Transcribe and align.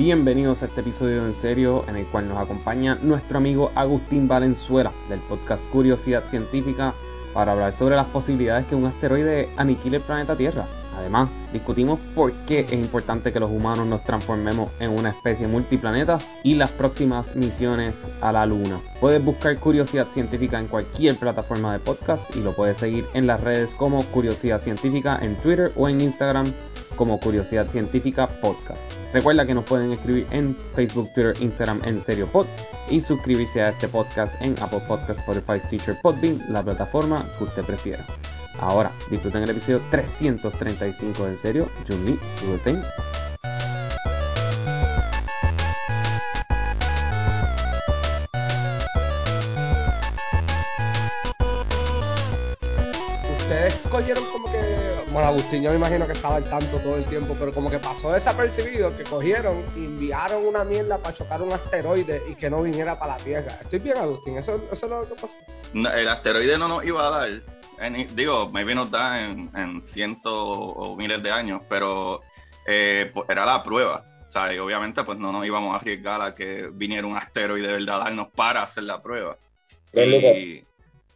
Bienvenidos 0.00 0.62
a 0.62 0.64
este 0.64 0.80
episodio 0.80 1.26
en 1.26 1.34
serio 1.34 1.84
en 1.86 1.94
el 1.94 2.06
cual 2.06 2.26
nos 2.26 2.38
acompaña 2.38 2.94
nuestro 3.02 3.36
amigo 3.36 3.70
Agustín 3.74 4.26
Valenzuela 4.28 4.92
del 5.10 5.20
podcast 5.20 5.62
Curiosidad 5.68 6.24
Científica 6.30 6.94
para 7.34 7.52
hablar 7.52 7.74
sobre 7.74 7.96
las 7.96 8.06
posibilidades 8.06 8.64
que 8.64 8.74
un 8.74 8.86
asteroide 8.86 9.50
aniquile 9.58 9.98
el 9.98 10.02
planeta 10.02 10.34
Tierra. 10.34 10.66
Además, 10.96 11.28
discutimos 11.52 11.98
por 12.14 12.32
qué 12.46 12.60
es 12.60 12.72
importante 12.72 13.32
que 13.32 13.40
los 13.40 13.50
humanos 13.50 13.86
nos 13.86 14.04
transformemos 14.04 14.70
en 14.80 14.90
una 14.90 15.10
especie 15.10 15.46
multiplaneta 15.46 16.18
y 16.42 16.54
las 16.54 16.70
próximas 16.72 17.34
misiones 17.36 18.06
a 18.20 18.32
la 18.32 18.46
Luna. 18.46 18.80
Puedes 19.00 19.24
buscar 19.24 19.58
Curiosidad 19.58 20.08
Científica 20.08 20.58
en 20.58 20.68
cualquier 20.68 21.16
plataforma 21.16 21.72
de 21.72 21.78
podcast 21.78 22.34
y 22.36 22.40
lo 22.40 22.54
puedes 22.54 22.78
seguir 22.78 23.06
en 23.14 23.26
las 23.26 23.40
redes 23.40 23.74
como 23.74 24.02
Curiosidad 24.06 24.60
Científica 24.60 25.18
en 25.22 25.36
Twitter 25.36 25.72
o 25.76 25.88
en 25.88 26.00
Instagram 26.00 26.46
como 26.96 27.18
Curiosidad 27.18 27.68
Científica 27.68 28.28
Podcast. 28.40 28.82
Recuerda 29.12 29.46
que 29.46 29.54
nos 29.54 29.64
pueden 29.64 29.92
escribir 29.92 30.26
en 30.30 30.56
Facebook, 30.74 31.08
Twitter, 31.14 31.34
Instagram 31.40 31.80
en 31.84 32.00
Serio 32.00 32.26
Pod 32.26 32.46
y 32.90 33.00
suscribirse 33.00 33.62
a 33.62 33.70
este 33.70 33.88
podcast 33.88 34.40
en 34.42 34.54
Apple 34.60 34.82
Podcast, 34.86 35.20
Spotify, 35.20 35.66
Teacher, 35.68 35.96
Podbean, 36.02 36.40
la 36.48 36.62
plataforma 36.62 37.24
que 37.38 37.44
usted 37.44 37.64
prefiera. 37.64 38.06
Ahora, 38.60 38.92
disfruten 39.10 39.42
el 39.42 39.50
episodio 39.50 39.80
335 39.90 41.24
de 41.24 41.36
Serio. 41.40 41.66
Ustedes 53.38 53.74
cogieron 53.90 54.22
como 54.32 54.52
que, 54.52 54.60
bueno, 55.12 55.28
Agustín 55.28 55.62
yo 55.62 55.70
me 55.70 55.76
imagino 55.76 56.06
que 56.06 56.12
estaba 56.12 56.36
al 56.36 56.44
tanto 56.44 56.76
todo 56.78 56.96
el 56.96 57.04
tiempo, 57.04 57.34
pero 57.38 57.52
como 57.52 57.70
que 57.70 57.78
pasó 57.78 58.12
desapercibido 58.12 58.94
que 58.96 59.04
cogieron 59.04 59.64
y 59.74 59.86
enviaron 59.86 60.44
una 60.44 60.64
mierda 60.64 60.98
para 60.98 61.16
chocar 61.16 61.40
un 61.40 61.52
asteroide 61.52 62.22
y 62.28 62.34
que 62.34 62.50
no 62.50 62.62
viniera 62.62 62.98
para 62.98 63.16
la 63.16 63.24
Tierra. 63.24 63.58
Estoy 63.62 63.78
bien, 63.78 63.96
Agustín, 63.96 64.36
eso, 64.36 64.60
eso 64.70 64.86
es 64.86 64.92
lo 64.92 65.08
que 65.08 65.14
pasó. 65.14 65.34
No, 65.72 65.90
el 65.90 66.08
asteroide 66.08 66.58
no 66.58 66.68
nos 66.68 66.84
iba 66.84 67.06
a 67.06 67.10
dar, 67.10 67.28
en- 67.80 68.16
digo, 68.16 68.50
maybe 68.50 68.74
nos 68.74 68.90
da 68.90 69.22
en, 69.24 69.50
en 69.56 69.82
cientos 69.82 70.32
o 70.34 70.96
miles 70.96 71.22
de 71.22 71.30
años, 71.30 71.62
pero 71.68 72.20
eh, 72.66 73.10
pues, 73.14 73.28
era 73.28 73.44
la 73.46 73.62
prueba. 73.62 74.04
O 74.28 74.30
sea, 74.30 74.52
y 74.54 74.58
obviamente 74.58 75.02
pues 75.02 75.18
no 75.18 75.32
nos 75.32 75.44
íbamos 75.44 75.72
a 75.74 75.76
arriesgar 75.78 76.20
a 76.22 76.34
que 76.34 76.68
viniera 76.72 77.06
un 77.06 77.16
asteroide 77.16 77.66
de 77.66 77.72
verdad 77.74 78.00
a 78.00 78.04
darnos 78.04 78.28
para 78.28 78.62
hacer 78.62 78.84
la 78.84 79.02
prueba. 79.02 79.36
Y- 79.92 80.64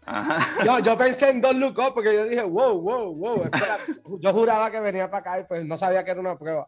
Ajá. 0.06 0.46
Yo, 0.66 0.78
yo 0.80 0.98
pensé 0.98 1.30
en 1.30 1.40
Don 1.40 1.58
Look 1.58 1.78
Up 1.78 1.94
porque 1.94 2.12
yo 2.12 2.24
dije, 2.26 2.42
wow, 2.42 2.78
wow, 2.78 3.14
wow, 3.14 3.44
espera. 3.44 3.78
Yo 4.20 4.32
juraba 4.34 4.70
que 4.70 4.78
venía 4.80 5.10
para 5.10 5.20
acá 5.20 5.40
y 5.40 5.44
pues 5.44 5.64
no 5.64 5.78
sabía 5.78 6.04
que 6.04 6.10
era 6.10 6.20
una 6.20 6.36
prueba. 6.36 6.66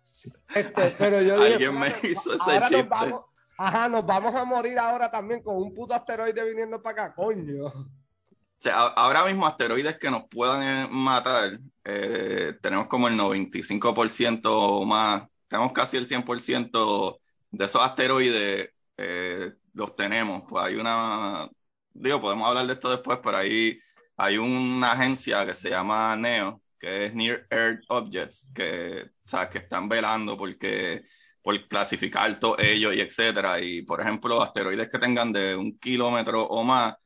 Este, 0.55 0.95
pero 0.99 1.21
yo 1.21 1.35
dije, 1.39 1.53
Alguien 1.55 1.79
me 1.79 1.89
hizo 2.03 2.33
ese 2.33 2.41
ahora 2.41 2.61
nos 2.61 2.69
chiste. 2.71 2.87
vamos, 2.89 3.21
ajá, 3.59 3.89
nos 3.89 4.05
vamos 4.05 4.35
a 4.35 4.45
morir 4.45 4.79
ahora 4.79 5.11
también 5.11 5.43
con 5.43 5.57
un 5.57 5.75
puto 5.75 5.95
asteroide 5.95 6.45
viniendo 6.45 6.83
para 6.83 7.05
acá, 7.05 7.15
coño. 7.15 7.67
O 7.67 8.59
sea, 8.59 8.81
ahora 8.89 9.25
mismo 9.27 9.47
asteroides 9.47 9.99
que 9.99 10.11
nos 10.11 10.29
puedan 10.29 10.63
eh, 10.63 10.89
matar, 10.91 11.59
eh, 11.85 12.55
tenemos 12.63 12.87
como 12.87 13.09
el 13.09 13.17
95% 13.17 14.47
o 14.47 14.85
más, 14.85 15.29
tenemos 15.49 15.73
casi 15.73 15.97
el 15.97 16.07
100% 16.07 17.19
de 17.51 17.65
esos 17.65 17.83
asteroides, 17.83 18.71
eh, 18.97 19.53
los 19.75 19.95
tenemos. 19.95 20.45
Pues 20.49 20.65
hay 20.65 20.77
una, 20.77 21.49
digo, 21.93 22.21
podemos 22.21 22.49
hablar 22.49 22.67
de 22.67 22.73
esto 22.73 22.91
después, 22.91 23.19
pero 23.23 23.37
ahí 23.39 23.79
hay 24.17 24.39
una 24.39 24.93
agencia 24.93 25.45
que 25.47 25.55
se 25.55 25.71
llama 25.71 26.17
NEO, 26.17 26.61
que 26.79 27.07
es 27.07 27.15
Near 27.15 27.47
Earth 27.51 27.85
Objects, 27.89 28.51
que, 28.55 29.03
o 29.05 29.29
sea, 29.29 29.51
que 29.51 29.59
están 29.59 29.89
velando 29.89 30.37
porque 30.37 31.05
por 31.47 31.69
clasificar 31.69 32.41
todos 32.41 32.59
ellos 32.59 32.93
y 32.93 33.01
etcétera. 33.01 33.61
Y 33.61 33.83
por 33.83 34.01
ejemplo, 34.01 34.43
asteroides 34.43 34.91
que 34.91 34.99
tengan 34.99 35.33
de 35.33 35.55
un 35.55 35.79
kilómetro 35.79 36.45
o 36.45 36.65
más, 36.65 36.97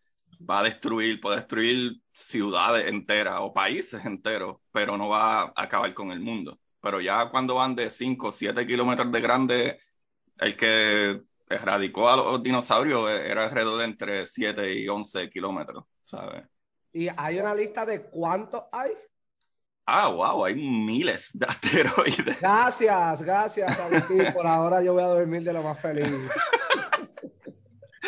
va 0.41 0.61
a 0.61 0.63
destruir, 0.63 1.21
puede 1.21 1.37
destruir 1.37 2.01
ciudades 2.11 2.89
enteras 2.89 3.37
o 3.41 3.53
países 3.53 4.03
enteros, 4.03 4.57
pero 4.73 4.97
no 4.97 5.11
va 5.11 5.43
a 5.43 5.53
acabar 5.55 5.93
con 5.93 6.11
el 6.11 6.21
mundo. 6.21 6.59
Pero 6.81 7.03
ya 7.03 7.29
cuando 7.29 7.57
van 7.57 7.75
de 7.75 7.91
5 7.91 8.29
o 8.29 8.33
7 8.33 8.67
kilómetros 8.67 9.13
de 9.13 9.21
grande, 9.21 9.81
el 10.39 10.57
que 10.57 11.21
erradicó 11.47 12.09
a 12.09 12.17
los 12.17 12.43
dinosaurios 12.43 13.11
era 13.11 13.45
alrededor 13.45 13.81
de 13.81 13.85
entre 13.85 14.27
7 14.27 14.73
y 14.73 14.89
11 14.89 15.29
kilómetros, 15.29 15.85
¿sabes? 16.03 16.45
Y 16.95 17.09
hay 17.15 17.39
una 17.39 17.55
lista 17.55 17.85
de 17.85 18.05
cuántos 18.05 18.63
hay. 18.73 18.93
Ah, 19.93 20.09
wow, 20.09 20.45
hay 20.45 20.55
miles 20.55 21.31
de 21.35 21.47
asteroides. 21.47 22.41
Gracias, 22.41 23.23
gracias, 23.23 23.81
Agustín. 23.81 24.25
Por 24.33 24.47
ahora 24.47 24.81
yo 24.83 24.93
voy 24.95 25.03
a 25.03 25.07
dormir 25.07 25.43
de 25.43 25.53
lo 25.53 25.63
más 25.65 25.81
feliz. 25.81 26.07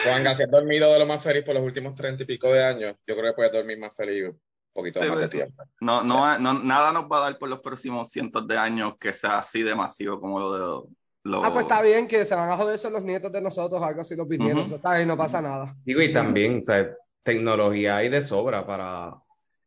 Juan 0.05 0.25
García 0.25 0.47
ha 0.47 0.51
dormido 0.51 0.93
de 0.93 0.99
lo 0.99 1.07
más 1.07 1.23
feliz 1.23 1.43
por 1.45 1.55
los 1.55 1.63
últimos 1.63 1.95
treinta 1.95 2.23
y 2.23 2.27
pico 2.27 2.53
de 2.53 2.65
años. 2.65 2.95
Yo 3.07 3.17
creo 3.17 3.33
que 3.33 3.37
puede 3.37 3.51
dormir 3.51 3.79
más 3.79 3.95
feliz 3.95 4.29
un 4.29 4.39
poquito 4.73 5.01
Sí, 5.03 5.09
más 5.09 5.19
de 5.19 5.29
pero- 5.29 5.45
tiempo. 5.45 5.63
No, 5.81 6.03
no, 6.03 6.39
no, 6.39 6.55
nada 6.55 6.93
nos 6.93 7.05
va 7.11 7.19
a 7.19 7.21
dar 7.31 7.39
por 7.39 7.49
los 7.49 7.61
próximos 7.61 8.11
cientos 8.11 8.47
de 8.47 8.57
años 8.59 8.95
que 8.99 9.13
sea 9.13 9.39
así 9.39 9.63
de 9.63 9.75
masivo 9.75 10.21
como 10.21 10.39
lo 10.41 10.53
de 10.83 10.89
lo, 11.25 11.45
Ah, 11.45 11.53
pues 11.53 11.65
está 11.65 11.83
bien 11.83 12.09
que 12.09 12.25
se 12.25 12.35
van 12.35 12.51
a 12.51 12.57
joder 12.57 12.79
son 12.79 12.95
los 12.95 13.03
nietos 13.05 13.31
de 13.31 13.41
nosotros, 13.41 13.81
algo 13.83 14.01
así, 14.01 14.17
los 14.17 14.27
bisnietos. 14.27 14.73
Está 14.73 14.95
bien, 14.97 15.07
no 15.07 15.17
pasa 15.17 15.41
nada. 15.41 15.75
Digo, 15.85 16.01
y 16.03 16.13
también, 16.13 16.59
o 16.59 16.63
sea, 16.63 16.89
tecnología 17.23 17.97
hay 17.99 18.09
de 18.09 18.23
sobra 18.23 18.67
para 18.67 19.15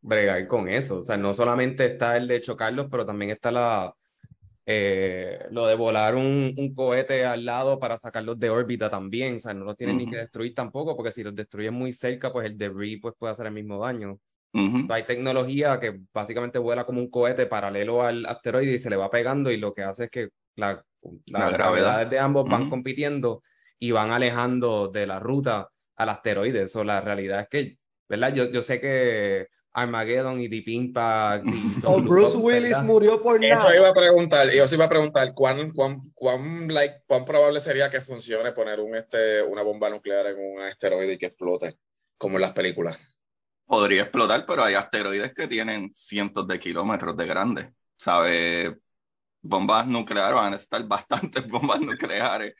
bregar 0.05 0.47
con 0.47 0.67
eso. 0.69 0.99
O 1.01 1.03
sea, 1.05 1.17
no 1.17 1.33
solamente 1.33 1.85
está 1.85 2.17
el 2.17 2.27
de 2.27 2.41
chocarlos, 2.41 2.88
pero 2.91 3.05
también 3.05 3.31
está 3.31 3.51
la, 3.51 3.93
eh, 4.66 5.39
lo 5.51 5.67
de 5.67 5.75
volar 5.75 6.16
un, 6.16 6.53
un 6.57 6.73
cohete 6.75 7.25
al 7.25 7.45
lado 7.45 7.79
para 7.79 7.97
sacarlos 7.97 8.39
de 8.39 8.49
órbita 8.49 8.89
también. 8.89 9.35
O 9.35 9.39
sea, 9.39 9.53
no 9.53 9.66
los 9.66 9.77
tienen 9.77 9.97
ni 9.97 10.09
que 10.09 10.17
destruir 10.17 10.53
tampoco, 10.55 10.95
porque 10.95 11.11
si 11.11 11.23
los 11.23 11.35
destruyen 11.35 11.73
muy 11.73 11.93
cerca, 11.93 12.31
pues 12.31 12.45
el 12.47 12.57
debris 12.57 12.99
pues, 13.01 13.16
puede 13.17 13.33
hacer 13.33 13.47
el 13.47 13.53
mismo 13.53 13.79
daño. 13.79 14.19
Hay 14.89 15.03
tecnología 15.05 15.79
que 15.81 15.99
básicamente 16.13 16.59
vuela 16.59 16.85
como 16.85 17.01
un 17.01 17.09
cohete 17.09 17.45
paralelo 17.45 18.03
al 18.03 18.25
asteroide 18.25 18.73
y 18.73 18.77
se 18.79 18.89
le 18.89 18.95
va 18.95 19.09
pegando 19.11 19.51
y 19.51 19.57
lo 19.57 19.73
que 19.73 19.83
hace 19.83 20.05
es 20.05 20.09
que 20.11 20.29
la, 20.55 20.83
La 21.25 21.49
las 21.49 21.53
gravedad. 21.53 21.83
gravedades 21.83 22.09
de 22.09 22.19
ambos 22.19 22.47
van 22.47 22.66
compitiendo 22.69 23.43
y 23.79 23.91
van 23.91 24.11
alejando 24.11 24.87
de 24.87 25.07
la 25.07 25.19
ruta 25.19 25.69
al 25.97 26.09
asteroide. 26.09 26.63
Eso, 26.63 26.83
la 26.85 27.01
realidad 27.01 27.41
es 27.41 27.49
que, 27.49 27.77
¿verdad? 28.07 28.33
Yo, 28.33 28.49
yo 28.51 28.61
sé 28.63 28.79
que 28.79 29.47
Armageddon 29.75 30.39
y 30.39 30.47
Deep 30.47 30.67
Impact 30.69 31.45
y 31.47 31.75
Oh, 31.83 31.99
Don't 31.99 32.05
Look 32.05 32.07
Bruce 32.07 32.37
Willis 32.37 32.69
¿verdad? 32.69 32.83
murió 32.83 33.21
por 33.21 33.43
Eso 33.43 33.65
nada. 33.67 33.75
iba 33.75 33.89
a 33.89 33.93
preguntar, 33.93 34.49
yo 34.51 34.67
sí 34.67 34.75
iba 34.75 34.85
a 34.85 34.89
preguntar 34.89 35.33
cuán, 35.33 35.71
cuán, 35.71 36.01
cuán, 36.13 36.67
like, 36.69 37.03
cuán 37.05 37.25
probable 37.25 37.59
sería 37.59 37.89
que 37.89 37.99
funcione 38.01 38.53
poner 38.53 38.79
un, 38.79 38.95
este, 38.95 39.43
una 39.43 39.61
bomba 39.63 39.89
nuclear 39.89 40.27
en 40.27 40.37
un 40.39 40.61
asteroide 40.61 41.13
y 41.13 41.17
que 41.17 41.25
explote, 41.27 41.77
como 42.17 42.37
en 42.37 42.41
las 42.43 42.53
películas. 42.53 43.19
Podría 43.65 44.03
explotar, 44.03 44.45
pero 44.45 44.63
hay 44.63 44.75
asteroides 44.75 45.33
que 45.33 45.47
tienen 45.47 45.91
cientos 45.93 46.47
de 46.47 46.59
kilómetros 46.59 47.17
de 47.17 47.25
grande. 47.25 47.73
¿Sabes? 47.97 48.71
Bombas 49.41 49.87
nucleares, 49.87 50.35
van 50.35 50.53
a 50.53 50.55
estar 50.55 50.83
bastantes 50.87 51.47
bombas 51.47 51.81
nucleares. 51.81 52.53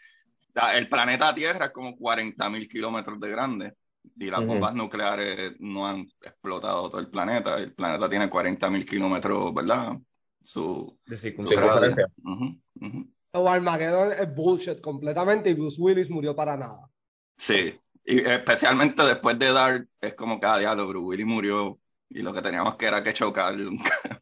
El 0.74 0.90
planeta 0.90 1.34
Tierra 1.34 1.66
es 1.66 1.72
como 1.72 1.96
40 1.98 2.50
mil 2.50 2.68
kilómetros 2.68 3.20
de 3.20 3.30
grande 3.30 3.74
y 4.18 4.30
las 4.30 4.40
Ujú. 4.42 4.50
bombas 4.50 4.74
nucleares 4.76 5.54
no 5.60 5.88
han 5.88 6.02
explotado 6.22 6.90
todo 6.90 7.00
el 7.02 7.10
planeta. 7.10 7.58
El 7.58 7.74
planeta 7.74 8.10
tiene 8.10 8.30
40 8.30 8.70
mil 8.70 8.86
kilómetros, 8.86 9.54
¿verdad? 9.54 9.98
Su, 10.42 10.98
de 11.06 11.18
su 11.18 11.22
circunferencia. 11.24 11.74
radio. 11.74 11.96
circunferencia. 11.96 12.24
Ujú, 12.24 12.62
ujú. 12.88 13.14
O 13.34 13.50
Armageddon 13.50 14.14
es 14.14 14.34
bullshit 14.34 14.80
completamente 14.82 15.50
y 15.50 15.54
Bruce 15.54 15.82
Willis 15.82 16.10
murió 16.10 16.36
para 16.36 16.56
nada. 16.56 16.90
Sí, 17.38 17.74
y 18.06 18.20
especialmente 18.20 19.04
después 19.04 19.38
de 19.38 19.52
Dark, 19.52 19.90
es 20.00 20.14
como 20.14 20.40
cada 20.40 20.60
diablo, 20.60 20.88
Bruce 20.88 21.06
Willis 21.06 21.26
murió 21.26 21.80
y 22.16 22.22
lo 22.22 22.34
que 22.34 22.42
teníamos 22.42 22.76
que 22.76 22.86
era 22.86 23.04
que 23.04 23.14
chocar. 23.14 23.56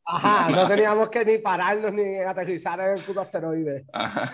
Ajá, 0.05 0.49
no 0.51 0.67
teníamos 0.67 1.09
que 1.09 1.23
ni 1.23 1.37
pararnos 1.37 1.93
ni 1.93 2.17
aterrizar 2.17 2.79
en 2.79 2.97
el 2.97 3.03
puto 3.03 3.21
asteroide. 3.21 3.85
Ajá. 3.93 4.33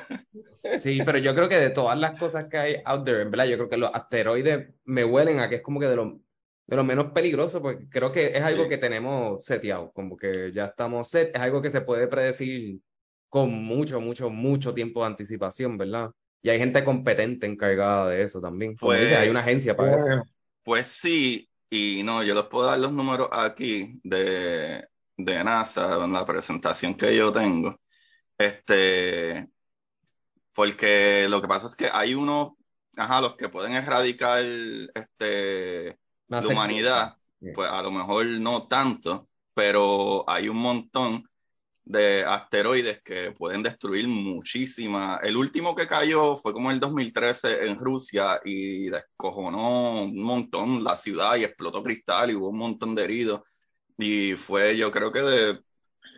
Sí, 0.79 1.01
pero 1.05 1.17
yo 1.17 1.35
creo 1.35 1.49
que 1.49 1.59
de 1.59 1.69
todas 1.71 1.97
las 1.99 2.17
cosas 2.17 2.45
que 2.49 2.57
hay 2.57 2.75
out 2.85 3.03
there, 3.05 3.21
en 3.21 3.31
verdad, 3.31 3.45
yo 3.45 3.57
creo 3.57 3.69
que 3.69 3.77
los 3.77 3.91
asteroides 3.93 4.69
me 4.85 5.03
huelen 5.03 5.39
a 5.39 5.49
que 5.49 5.55
es 5.55 5.61
como 5.61 5.79
que 5.79 5.87
de 5.87 5.95
lo, 5.97 6.19
de 6.67 6.75
lo 6.77 6.83
menos 6.85 7.11
peligroso, 7.11 7.61
porque 7.61 7.89
creo 7.89 8.11
que 8.13 8.27
es 8.27 8.33
Sí. 8.33 8.39
algo 8.39 8.69
que 8.69 8.77
tenemos 8.77 9.43
seteado, 9.43 9.91
como 9.91 10.15
que 10.15 10.51
ya 10.53 10.65
estamos 10.67 11.09
set, 11.09 11.35
es 11.35 11.41
algo 11.41 11.61
que 11.61 11.69
se 11.69 11.81
puede 11.81 12.07
predecir 12.07 12.79
con 13.27 13.51
mucho, 13.51 13.99
mucho, 13.99 14.29
mucho 14.29 14.73
tiempo 14.73 15.01
de 15.01 15.07
anticipación, 15.07 15.77
¿verdad? 15.77 16.11
Y 16.41 16.49
hay 16.49 16.59
gente 16.59 16.83
competente 16.85 17.45
encargada 17.45 18.07
de 18.09 18.23
eso 18.23 18.39
también. 18.39 18.77
Como 18.77 18.91
Pues- 18.91 19.01
dices, 19.01 19.17
hay 19.17 19.29
una 19.29 19.41
agencia 19.41 19.75
para 19.75 19.95
eso. 19.97 20.05
Bueno, 20.05 20.23
Pues 20.63 20.87
sí, 20.87 21.48
y 21.69 22.03
no, 22.03 22.23
yo 22.23 22.33
les 22.35 22.45
puedo 22.45 22.65
dar 22.67 22.79
los 22.79 22.91
números 22.91 23.29
aquí 23.31 23.99
de, 24.03 24.87
de 25.17 25.43
NASA 25.43 26.03
en 26.03 26.13
la 26.13 26.25
presentación 26.25 26.95
que 26.95 27.15
yo 27.15 27.31
tengo. 27.31 27.79
Este, 28.37 29.49
porque 30.53 31.27
lo 31.29 31.41
que 31.41 31.47
pasa 31.47 31.67
es 31.67 31.75
que 31.75 31.89
hay 31.91 32.15
unos, 32.15 32.53
ajá, 32.97 33.21
los 33.21 33.35
que 33.35 33.49
pueden 33.49 33.73
erradicar 33.73 34.43
este, 34.43 35.97
la 36.27 36.47
humanidad, 36.47 37.17
pues 37.51 37.69
a 37.69 37.81
lo 37.81 37.91
mejor 37.91 38.25
no 38.25 38.67
tanto, 38.67 39.29
pero 39.53 40.29
hay 40.29 40.49
un 40.49 40.57
montón 40.57 41.23
de 41.89 42.23
asteroides 42.23 43.01
que 43.01 43.31
pueden 43.31 43.63
destruir 43.63 44.07
muchísimas. 44.07 45.19
El 45.23 45.35
último 45.35 45.75
que 45.75 45.87
cayó 45.87 46.35
fue 46.35 46.53
como 46.53 46.69
el 46.69 46.79
2013 46.79 47.65
en 47.65 47.79
Rusia 47.79 48.39
y 48.45 48.91
descojonó 48.91 50.03
un 50.03 50.21
montón 50.21 50.83
la 50.83 50.95
ciudad 50.95 51.35
y 51.35 51.45
explotó 51.45 51.81
cristal 51.81 52.29
y 52.29 52.35
hubo 52.35 52.49
un 52.49 52.59
montón 52.59 52.93
de 52.93 53.03
heridos. 53.03 53.41
Y 53.97 54.35
fue 54.35 54.77
yo 54.77 54.91
creo 54.91 55.11
que 55.11 55.21
de 55.21 55.59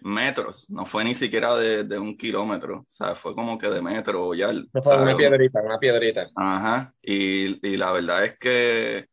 metros, 0.02 0.70
no 0.70 0.86
fue 0.86 1.06
ni 1.06 1.16
siquiera 1.16 1.56
de, 1.56 2.00
un 2.00 2.18
kilómetro, 2.18 2.80
o 2.80 2.88
sea, 2.90 3.16
fue 3.16 3.34
como 3.34 3.58
que 3.58 3.70
de 3.70 3.82
metro 3.82 4.34
ya. 4.34 4.52
Fue 4.84 5.02
una 5.02 5.16
piedrita, 5.16 5.62
una 5.62 5.80
piedrita. 5.80 6.28
Ajá, 6.36 6.94
y, 7.02 7.66
y 7.66 7.78
la 7.78 7.94
verdad 7.94 8.26
es 8.26 8.38
que 8.38 9.08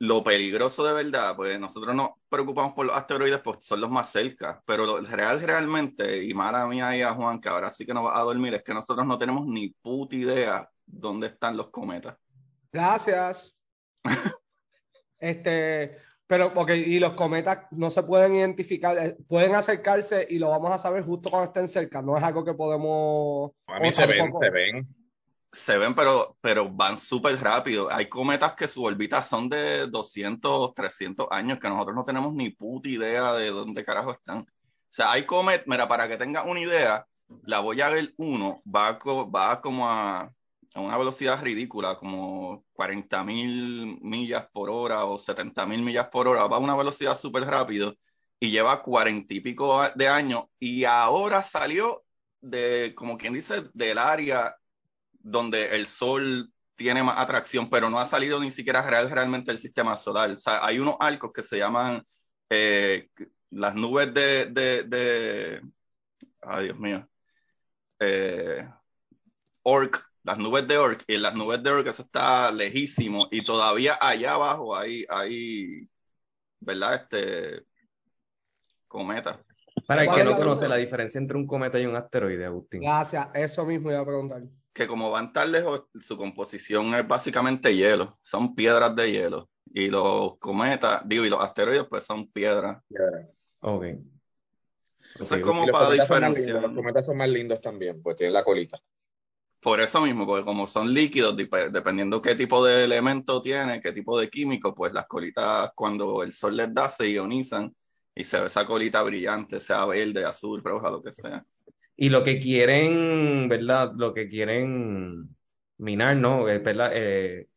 lo 0.00 0.24
peligroso 0.24 0.82
de 0.82 0.94
verdad, 0.94 1.36
pues 1.36 1.60
nosotros 1.60 1.94
nos 1.94 2.12
preocupamos 2.30 2.72
por 2.72 2.86
los 2.86 2.96
asteroides, 2.96 3.40
pues 3.40 3.58
son 3.60 3.82
los 3.82 3.90
más 3.90 4.10
cerca, 4.10 4.62
pero 4.64 4.86
lo 4.86 5.00
real 5.02 5.42
realmente, 5.42 6.24
y 6.24 6.32
mala 6.32 6.66
mía 6.66 6.96
y 6.96 7.02
a 7.02 7.12
Juan, 7.12 7.38
que 7.38 7.50
ahora 7.50 7.70
sí 7.70 7.84
que 7.84 7.92
nos 7.92 8.06
va 8.06 8.18
a 8.18 8.22
dormir, 8.22 8.54
es 8.54 8.62
que 8.62 8.72
nosotros 8.72 9.06
no 9.06 9.18
tenemos 9.18 9.46
ni 9.46 9.68
puta 9.68 10.16
idea 10.16 10.70
dónde 10.86 11.26
están 11.26 11.54
los 11.54 11.68
cometas. 11.68 12.16
Gracias. 12.72 13.54
este, 15.18 15.98
pero, 16.26 16.54
porque, 16.54 16.78
y 16.78 16.98
los 16.98 17.12
cometas 17.12 17.66
no 17.70 17.90
se 17.90 18.02
pueden 18.02 18.36
identificar, 18.36 18.96
eh, 18.96 19.18
pueden 19.28 19.54
acercarse 19.54 20.26
y 20.30 20.38
lo 20.38 20.48
vamos 20.48 20.70
a 20.70 20.78
saber 20.78 21.04
justo 21.04 21.28
cuando 21.28 21.48
estén 21.48 21.68
cerca, 21.68 22.00
no 22.00 22.16
es 22.16 22.22
algo 22.24 22.42
que 22.42 22.54
podemos... 22.54 23.50
A 23.66 23.78
mí 23.78 23.92
se 23.92 24.06
ven, 24.06 24.32
se 24.40 24.50
ven 24.50 24.99
se 25.52 25.76
ven, 25.78 25.94
pero, 25.94 26.36
pero 26.40 26.70
van 26.70 26.96
súper 26.96 27.40
rápido. 27.40 27.90
Hay 27.90 28.08
cometas 28.08 28.54
que 28.54 28.68
su 28.68 28.84
órbita 28.84 29.22
son 29.22 29.48
de 29.48 29.86
200, 29.86 30.74
300 30.74 31.26
años, 31.30 31.58
que 31.58 31.68
nosotros 31.68 31.96
no 31.96 32.04
tenemos 32.04 32.32
ni 32.34 32.50
puta 32.50 32.88
idea 32.88 33.32
de 33.34 33.50
dónde 33.50 33.84
carajo 33.84 34.12
están. 34.12 34.40
O 34.40 34.46
sea, 34.92 35.12
hay 35.12 35.26
cometas, 35.26 35.66
mira, 35.66 35.88
para 35.88 36.08
que 36.08 36.16
tengas 36.16 36.46
una 36.46 36.60
idea, 36.60 37.06
la 37.44 37.60
Voyager 37.60 38.14
1 38.16 38.62
va, 38.66 38.98
va 39.24 39.60
como 39.60 39.88
a, 39.88 40.32
a, 40.74 40.80
una 40.80 40.98
velocidad 40.98 41.42
ridícula, 41.42 41.96
como 41.96 42.64
40 42.72 43.24
mil 43.24 43.98
millas 44.02 44.46
por 44.52 44.70
hora 44.70 45.04
o 45.04 45.18
70 45.18 45.66
mil 45.66 45.82
millas 45.82 46.08
por 46.08 46.28
hora, 46.28 46.46
va 46.46 46.56
a 46.56 46.60
una 46.60 46.76
velocidad 46.76 47.16
súper 47.16 47.44
rápido 47.44 47.96
y 48.40 48.50
lleva 48.50 48.82
40 48.82 49.34
y 49.34 49.40
pico 49.40 49.82
de 49.94 50.08
años 50.08 50.44
y 50.58 50.84
ahora 50.84 51.42
salió 51.42 52.04
de, 52.40 52.94
como 52.96 53.18
quien 53.18 53.34
dice, 53.34 53.64
del 53.74 53.98
área 53.98 54.56
donde 55.22 55.76
el 55.76 55.86
Sol 55.86 56.50
tiene 56.74 57.02
más 57.02 57.18
atracción, 57.18 57.68
pero 57.68 57.90
no 57.90 58.00
ha 58.00 58.06
salido 58.06 58.40
ni 58.40 58.50
siquiera 58.50 58.80
real, 58.88 59.10
realmente 59.10 59.50
el 59.50 59.58
sistema 59.58 59.96
solar. 59.96 60.30
O 60.30 60.36
sea, 60.38 60.64
hay 60.64 60.78
unos 60.78 60.96
arcos 60.98 61.30
que 61.32 61.42
se 61.42 61.58
llaman 61.58 62.02
eh, 62.48 63.08
las 63.50 63.74
nubes 63.74 64.14
de, 64.14 64.46
de, 64.46 65.60
ay 66.40 66.64
Dios 66.64 66.78
mío, 66.78 67.06
eh, 67.98 68.66
Orc, 69.62 70.02
las 70.22 70.38
nubes 70.38 70.66
de 70.66 70.78
Orc, 70.78 71.04
y 71.06 71.16
en 71.16 71.22
las 71.22 71.34
nubes 71.34 71.62
de 71.62 71.70
Orc 71.70 71.86
eso 71.86 72.02
está 72.02 72.50
lejísimo, 72.50 73.28
y 73.30 73.44
todavía 73.44 73.98
allá 74.00 74.32
abajo 74.32 74.74
hay, 74.74 75.04
hay 75.10 75.86
¿verdad? 76.60 76.94
Este, 76.94 77.66
cometa. 78.88 79.38
Para 79.86 80.04
el 80.04 80.14
que 80.14 80.24
no 80.24 80.34
conoce 80.34 80.66
la 80.66 80.76
diferencia 80.76 81.18
entre 81.18 81.36
un 81.36 81.46
cometa 81.46 81.78
y 81.78 81.84
un 81.84 81.96
asteroide, 81.96 82.46
Agustín. 82.46 82.80
Gracias, 82.80 83.28
eso 83.34 83.66
mismo 83.66 83.90
iba 83.90 84.00
a 84.00 84.06
preguntar 84.06 84.42
que 84.72 84.86
como 84.86 85.10
van 85.10 85.32
tan 85.32 85.52
lejos, 85.52 85.84
su 86.00 86.16
composición 86.16 86.94
es 86.94 87.06
básicamente 87.06 87.74
hielo, 87.74 88.18
son 88.22 88.54
piedras 88.54 88.94
de 88.94 89.12
hielo. 89.12 89.50
Y 89.72 89.88
los 89.88 90.38
cometas, 90.38 91.02
digo, 91.06 91.24
y 91.24 91.30
los 91.30 91.40
asteroides, 91.40 91.86
pues 91.88 92.04
son 92.04 92.30
piedras. 92.30 92.82
Ok. 93.60 93.84
Eso 95.18 95.34
es 95.34 95.42
como 95.42 95.66
para 95.66 95.90
diferenciar. 95.90 96.62
Los 96.62 96.74
cometas 96.74 97.06
son 97.06 97.16
más 97.16 97.28
lindos 97.28 97.60
también, 97.60 98.02
pues 98.02 98.16
tienen 98.16 98.34
la 98.34 98.44
colita. 98.44 98.78
Por 99.60 99.80
eso 99.80 100.00
mismo, 100.00 100.26
porque 100.26 100.44
como 100.44 100.66
son 100.66 100.92
líquidos, 100.92 101.36
dependiendo 101.36 102.22
qué 102.22 102.34
tipo 102.34 102.64
de 102.64 102.84
elemento 102.84 103.42
tiene, 103.42 103.80
qué 103.80 103.92
tipo 103.92 104.18
de 104.18 104.30
químico, 104.30 104.74
pues 104.74 104.92
las 104.92 105.06
colitas 105.06 105.70
cuando 105.74 106.22
el 106.22 106.32
sol 106.32 106.56
les 106.56 106.72
da 106.72 106.88
se 106.88 107.10
ionizan 107.10 107.74
y 108.14 108.24
se 108.24 108.40
ve 108.40 108.46
esa 108.46 108.64
colita 108.64 109.02
brillante, 109.02 109.60
sea 109.60 109.84
verde, 109.84 110.24
azul, 110.24 110.62
roja, 110.64 110.90
lo 110.90 111.02
que 111.02 111.12
sea. 111.12 111.44
Y 112.02 112.08
lo 112.08 112.24
que 112.24 112.40
quieren, 112.40 113.46
¿verdad? 113.46 113.92
Lo 113.94 114.14
que 114.14 114.26
quieren 114.26 115.36
minar, 115.76 116.16
¿no? 116.16 116.48
Eh, 116.48 116.58
¿verdad? 116.58 116.92
Eh, 116.94 117.48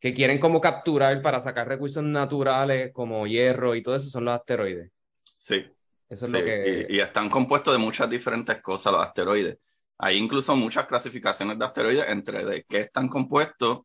que 0.00 0.14
quieren 0.14 0.38
como 0.38 0.58
capturar 0.58 1.20
para 1.20 1.42
sacar 1.42 1.68
recursos 1.68 2.02
naturales 2.02 2.94
como 2.94 3.26
hierro 3.26 3.74
y 3.74 3.82
todo 3.82 3.96
eso 3.96 4.08
son 4.08 4.24
los 4.24 4.40
asteroides. 4.40 4.90
Sí. 5.36 5.66
Eso 6.08 6.24
es 6.24 6.32
lo 6.32 6.38
que... 6.42 6.86
Y, 6.88 6.98
están 6.98 7.28
compuestos 7.28 7.74
de 7.74 7.78
muchas 7.78 8.08
diferentes 8.08 8.62
cosas 8.62 8.94
los 8.94 9.02
asteroides. 9.02 9.58
Hay 9.98 10.16
incluso 10.16 10.56
muchas 10.56 10.86
clasificaciones 10.86 11.58
de 11.58 11.64
asteroides 11.66 12.08
entre 12.08 12.42
de 12.42 12.64
qué 12.64 12.80
están 12.80 13.06
compuestos 13.06 13.80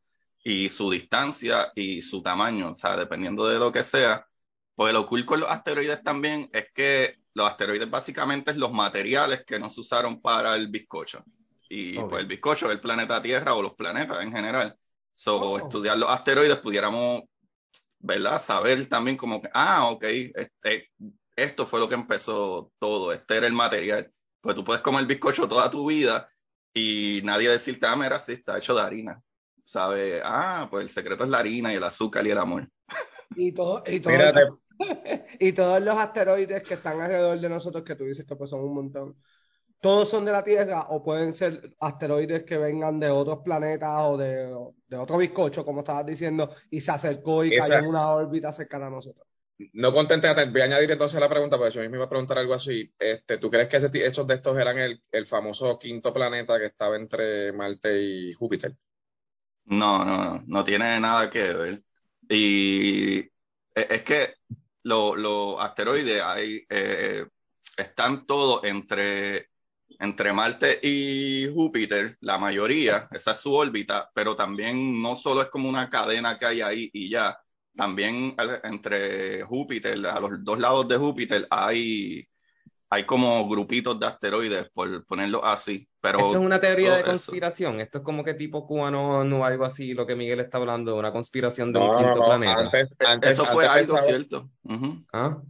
y 0.46 0.70
su 0.70 0.90
distancia 0.90 1.74
y 1.76 2.02
su 2.02 2.24
tamaño. 2.24 2.72
O 2.72 2.76
sea, 2.76 2.96
dependiendo 2.96 3.46
de 3.50 3.60
lo 3.60 3.70
que 3.70 3.84
sea. 3.84 4.26
Pues 4.76 4.94
lo 4.94 5.06
cool 5.06 5.26
con 5.26 5.42
los 5.42 5.50
asteroides 5.50 6.02
también 6.04 6.50
es 6.54 6.68
que 6.74 7.21
los 7.34 7.48
asteroides 7.48 7.90
básicamente 7.90 8.52
es 8.52 8.58
los 8.58 8.72
materiales 8.72 9.44
que 9.46 9.60
nos 9.60 9.78
usaron 9.78 10.22
para 10.22 10.56
el 10.56 10.68
bizcocho. 10.68 11.24
Y 11.70 11.98
pues 11.98 12.22
el 12.22 12.28
bizcocho 12.28 12.66
es 12.66 12.74
el 12.74 12.82
planeta 12.82 13.22
Tierra 13.22 13.54
o 13.56 13.62
los 13.62 13.76
planetas 13.76 14.22
en 14.22 14.32
general. 14.32 14.76
So, 15.14 15.38
oh. 15.38 15.58
estudiar 15.58 15.98
los 15.98 16.10
asteroides 16.10 16.60
pudiéramos, 16.60 17.24
¿verdad? 18.00 18.42
Saber 18.42 18.90
también 18.90 19.16
como 19.16 19.42
que, 19.42 19.50
ah, 19.54 19.90
ok, 19.90 20.04
este, 20.04 20.92
esto 21.36 21.66
fue 21.66 21.80
lo 21.80 21.88
que 21.88 21.96
empezó 21.96 22.72
todo, 22.78 23.14
este 23.14 23.38
era 23.38 23.48
el 23.48 23.54
material. 23.54 24.10
Pues 24.42 24.56
tú 24.56 24.64
puedes 24.64 24.82
comer 24.82 25.06
bizcocho 25.06 25.48
toda 25.48 25.70
tu 25.70 25.88
vida 25.88 26.30
y 26.74 27.22
nadie 27.24 27.50
decirte, 27.50 27.86
ah, 27.86 27.96
mira, 27.96 28.20
sí, 28.20 28.34
está 28.34 28.58
hecho 28.58 28.76
de 28.76 28.82
harina. 28.82 29.22
¿Sabe? 29.64 30.22
Ah, 30.26 30.68
pues 30.70 30.84
el 30.84 30.90
secreto 30.90 31.24
es 31.24 31.30
la 31.30 31.40
harina 31.40 31.72
y 31.72 31.78
el 31.78 31.84
azúcar 31.84 32.26
y 32.26 32.32
el 32.32 32.38
amor. 32.38 32.68
Y 33.36 33.54
todo, 33.54 33.82
y 33.88 34.00
todo, 34.02 34.12
y 35.42 35.54
todos 35.54 35.82
los 35.82 35.98
asteroides 35.98 36.62
que 36.62 36.76
están 36.76 37.02
alrededor 37.02 37.40
de 37.40 37.50
nosotros, 37.50 37.84
que 37.84 37.96
tú 37.96 38.04
dices 38.04 38.28
que 38.28 38.36
pues 38.36 38.52
son 38.52 38.62
un 38.62 38.76
montón, 38.76 39.18
¿todos 39.80 40.08
son 40.08 40.24
de 40.24 40.32
la 40.32 40.44
Tierra 40.44 40.86
o 40.90 41.04
pueden 41.04 41.34
ser 41.34 41.76
asteroides 41.80 42.44
que 42.44 42.60
vengan 42.60 43.00
de 43.00 43.10
otros 43.10 43.40
planetas 43.44 43.90
o 44.04 44.18
de, 44.18 44.56
de 44.88 44.98
otro 44.98 45.18
bizcocho, 45.18 45.66
como 45.66 45.80
estabas 45.80 46.06
diciendo, 46.06 46.54
y 46.70 46.80
se 46.80 46.92
acercó 46.92 47.44
y 47.44 47.58
cayó 47.58 47.80
en 47.80 47.88
una 47.88 48.12
órbita 48.12 48.54
cercana 48.54 48.86
a 48.86 48.92
nosotros? 48.92 49.26
No 49.74 49.92
contente, 49.92 50.28
voy 50.52 50.62
a 50.62 50.66
añadir 50.66 50.92
entonces 50.92 51.20
la 51.20 51.30
pregunta, 51.30 51.58
porque 51.58 51.74
yo 51.74 51.82
mismo 51.82 51.96
iba 51.96 52.06
a 52.06 52.10
preguntar 52.10 52.38
algo 52.38 52.54
así. 52.54 52.94
Este, 53.00 53.40
¿Tú 53.40 53.50
crees 53.50 53.68
que 53.68 53.78
esos 53.78 54.28
de 54.28 54.36
estos 54.36 54.58
eran 54.60 54.78
el, 54.78 55.02
el 55.12 55.26
famoso 55.26 55.80
quinto 55.80 56.14
planeta 56.14 56.60
que 56.60 56.66
estaba 56.66 56.96
entre 56.98 57.52
Marte 57.52 58.00
y 58.00 58.34
Júpiter? 58.34 58.78
No, 59.66 60.06
no, 60.06 60.18
no, 60.18 60.44
no 60.46 60.64
tiene 60.64 61.00
nada 61.00 61.32
que 61.32 61.54
ver. 61.54 61.84
Y 62.30 63.20
e, 63.20 63.32
es 63.74 64.04
que 64.04 64.36
los 64.84 65.60
asteroides 65.60 66.22
hay, 66.24 66.66
eh, 66.70 67.26
están 67.78 68.26
todos 68.26 68.64
entre, 68.64 69.50
entre 70.00 70.34
Marte 70.34 70.80
y 70.82 71.50
Júpiter, 71.54 72.18
la 72.22 72.38
mayoría, 72.38 73.08
esa 73.12 73.32
es 73.32 73.38
su 73.40 73.54
órbita, 73.54 74.10
pero 74.14 74.36
también 74.36 75.02
no 75.02 75.16
solo 75.16 75.42
es 75.42 75.50
como 75.50 75.70
una 75.70 75.90
cadena 75.90 76.38
que 76.38 76.46
hay 76.46 76.62
ahí 76.62 76.90
y 76.94 77.10
ya, 77.10 77.38
también 77.76 78.36
entre 78.64 79.44
Júpiter, 79.44 80.06
a 80.06 80.20
los 80.20 80.44
dos 80.44 80.60
lados 80.60 80.88
de 80.88 80.98
Júpiter 80.98 81.48
hay 81.50 82.28
hay 82.94 83.06
como 83.06 83.48
grupitos 83.48 83.98
de 83.98 84.06
asteroides, 84.06 84.70
por 84.74 85.06
ponerlo 85.06 85.46
así. 85.46 85.88
Pero 86.02 86.20
esto 86.20 86.40
es 86.40 86.46
una 86.46 86.60
teoría 86.60 86.98
de 86.98 87.04
conspiración. 87.04 87.80
Esto 87.80 88.00
es 88.00 88.04
como 88.04 88.22
que 88.22 88.34
tipo 88.34 88.68
cubano 88.68 89.22
o 89.22 89.46
algo 89.46 89.64
así, 89.64 89.94
lo 89.94 90.06
que 90.06 90.14
Miguel 90.14 90.42
está 90.42 90.58
hablando, 90.58 90.98
una 90.98 91.14
conspiración 91.14 91.72
de 91.72 91.80
un 91.80 91.90
quinto 91.98 92.26
planeta. 92.26 92.70
Eso 93.22 93.46
fue 93.46 93.66
algo 93.66 93.98
cierto. 93.98 94.50
¿Ah? 95.14 95.42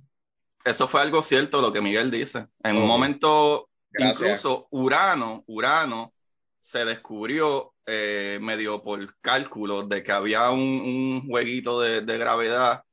Eso 0.64 0.88
fue 0.88 1.02
algo 1.02 1.24
cierto 1.24 1.62
lo 1.62 1.74
que 1.74 1.82
Miguel 1.82 2.12
dice. 2.12 2.46
En 2.64 2.78
un 2.78 2.86
momento, 2.86 3.70
incluso 3.98 4.68
Urano, 4.70 5.44
Urano 5.48 6.14
se 6.60 6.86
descubrió 6.86 7.74
eh, 7.88 8.38
medio 8.40 8.84
por 8.84 9.20
cálculo 9.20 9.82
de 9.82 10.04
que 10.04 10.12
había 10.12 10.52
un, 10.52 11.26
jueguito 11.28 11.82
de, 11.82 12.02
de 12.02 12.18
gravedad 12.20 12.84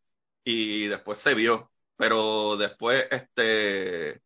y 0.43 0.87
después 0.87 1.19
se 1.19 1.35
vio. 1.35 1.71
Pero 1.99 2.57
después, 2.57 3.07
este 3.11 4.23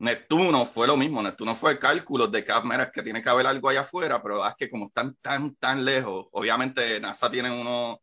Neptuno 0.00 0.64
fue 0.66 0.86
lo 0.86 0.96
mismo, 0.96 1.22
Neptuno 1.22 1.56
fue 1.56 1.78
cálculos 1.78 2.30
de 2.30 2.44
cámaras 2.44 2.90
que 2.92 3.02
tiene 3.02 3.20
que 3.20 3.28
haber 3.28 3.46
algo 3.46 3.68
allá 3.68 3.80
afuera, 3.80 4.22
pero 4.22 4.46
es 4.46 4.54
que 4.56 4.70
como 4.70 4.86
están 4.86 5.16
tan, 5.20 5.56
tan 5.56 5.84
lejos, 5.84 6.26
obviamente 6.32 7.00
NASA 7.00 7.28
tiene 7.30 7.50
unos, 7.50 7.98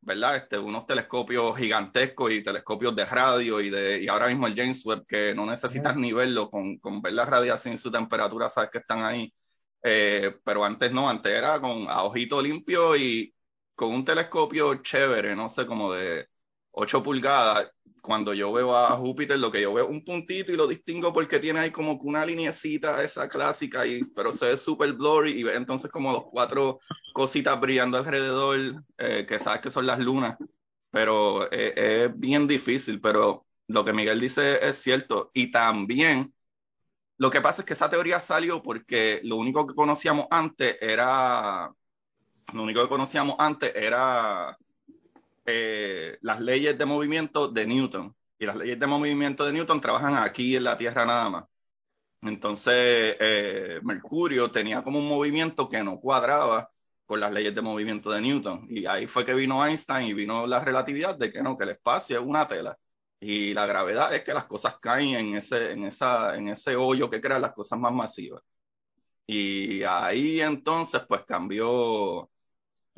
¿verdad? 0.00 0.36
Este, 0.36 0.58
unos 0.58 0.86
telescopios 0.86 1.56
gigantescos 1.58 2.30
y 2.32 2.42
telescopios 2.42 2.94
de 2.94 3.04
radio 3.04 3.60
y, 3.60 3.68
de, 3.70 4.00
y 4.02 4.08
ahora 4.08 4.28
mismo 4.28 4.46
el 4.46 4.54
James 4.56 4.84
Webb, 4.86 5.06
que 5.06 5.34
no 5.34 5.44
necesitas 5.46 5.96
ni 5.96 6.12
verlo, 6.12 6.50
con, 6.50 6.78
con 6.78 7.02
ver 7.02 7.14
la 7.14 7.24
radiación 7.26 7.74
y 7.74 7.78
su 7.78 7.90
temperatura, 7.90 8.48
sabes 8.48 8.70
que 8.70 8.78
están 8.78 9.02
ahí. 9.04 9.32
Eh, 9.82 10.36
pero 10.44 10.64
antes 10.64 10.92
no, 10.92 11.08
antes 11.08 11.32
era 11.32 11.60
con 11.60 11.88
a 11.88 12.02
ojito 12.04 12.40
limpio 12.42 12.96
y 12.96 13.34
con 13.74 13.92
un 13.92 14.04
telescopio 14.04 14.76
chévere, 14.82 15.34
no 15.34 15.48
sé, 15.48 15.66
como 15.66 15.92
de 15.92 16.28
8 16.72 17.02
pulgadas, 17.02 17.70
cuando 18.00 18.34
yo 18.34 18.52
veo 18.52 18.76
a 18.76 18.96
Júpiter, 18.96 19.38
lo 19.38 19.50
que 19.50 19.62
yo 19.62 19.72
veo 19.72 19.84
es 19.84 19.90
un 19.90 20.04
puntito 20.04 20.52
y 20.52 20.56
lo 20.56 20.66
distingo 20.66 21.12
porque 21.12 21.38
tiene 21.38 21.60
ahí 21.60 21.70
como 21.70 21.94
una 22.02 22.24
linecita 22.24 23.02
esa 23.02 23.28
clásica, 23.28 23.86
y, 23.86 24.02
pero 24.14 24.32
se 24.32 24.46
ve 24.46 24.56
súper 24.56 24.92
blurry 24.94 25.40
y 25.40 25.48
entonces 25.48 25.90
como 25.90 26.12
los 26.12 26.24
cuatro 26.30 26.80
cositas 27.12 27.60
brillando 27.60 27.98
alrededor, 27.98 28.84
eh, 28.98 29.26
que 29.28 29.38
sabes 29.38 29.60
que 29.60 29.70
son 29.70 29.86
las 29.86 29.98
lunas, 29.98 30.36
pero 30.90 31.50
eh, 31.52 32.04
es 32.06 32.18
bien 32.18 32.46
difícil, 32.46 33.00
pero 33.00 33.46
lo 33.68 33.84
que 33.84 33.92
Miguel 33.92 34.20
dice 34.20 34.66
es 34.66 34.78
cierto. 34.78 35.30
Y 35.34 35.50
también, 35.50 36.34
lo 37.18 37.30
que 37.30 37.40
pasa 37.40 37.62
es 37.62 37.66
que 37.66 37.74
esa 37.74 37.90
teoría 37.90 38.20
salió 38.20 38.62
porque 38.62 39.20
lo 39.24 39.36
único 39.36 39.66
que 39.66 39.74
conocíamos 39.74 40.26
antes 40.30 40.76
era, 40.80 41.72
lo 42.52 42.62
único 42.62 42.82
que 42.82 42.88
conocíamos 42.88 43.36
antes 43.38 43.72
era 43.74 44.58
eh, 45.44 46.18
las 46.22 46.40
leyes 46.40 46.76
de 46.78 46.86
movimiento 46.86 47.48
de 47.48 47.66
Newton. 47.66 48.14
Y 48.38 48.46
las 48.46 48.56
leyes 48.56 48.78
de 48.80 48.86
movimiento 48.86 49.44
de 49.44 49.52
Newton 49.52 49.80
trabajan 49.80 50.14
aquí 50.16 50.56
en 50.56 50.64
la 50.64 50.76
Tierra 50.76 51.04
nada 51.04 51.28
más. 51.28 51.44
Entonces, 52.22 53.16
eh, 53.20 53.80
Mercurio 53.82 54.50
tenía 54.50 54.82
como 54.82 54.98
un 54.98 55.08
movimiento 55.08 55.68
que 55.68 55.82
no 55.82 55.98
cuadraba 56.00 56.70
con 57.06 57.20
las 57.20 57.32
leyes 57.32 57.54
de 57.54 57.62
movimiento 57.62 58.10
de 58.10 58.20
Newton. 58.20 58.66
Y 58.70 58.86
ahí 58.86 59.06
fue 59.06 59.24
que 59.24 59.34
vino 59.34 59.64
Einstein 59.66 60.08
y 60.08 60.14
vino 60.14 60.46
la 60.46 60.64
relatividad 60.64 61.16
de 61.18 61.32
que 61.32 61.42
no, 61.42 61.56
que 61.58 61.64
el 61.64 61.70
espacio 61.70 62.20
es 62.20 62.24
una 62.26 62.46
tela. 62.46 62.78
Y 63.20 63.52
la 63.54 63.66
gravedad 63.66 64.14
es 64.14 64.22
que 64.22 64.34
las 64.34 64.46
cosas 64.46 64.76
caen 64.80 65.14
en 65.14 65.34
ese, 65.36 65.72
en 65.72 65.84
esa, 65.84 66.36
en 66.36 66.48
ese 66.48 66.76
hoyo 66.76 67.10
que 67.10 67.20
crea 67.20 67.38
las 67.38 67.52
cosas 67.52 67.78
más 67.78 67.92
masivas. 67.92 68.42
Y 69.26 69.82
ahí 69.84 70.40
entonces, 70.40 71.02
pues 71.08 71.24
cambió 71.24 72.30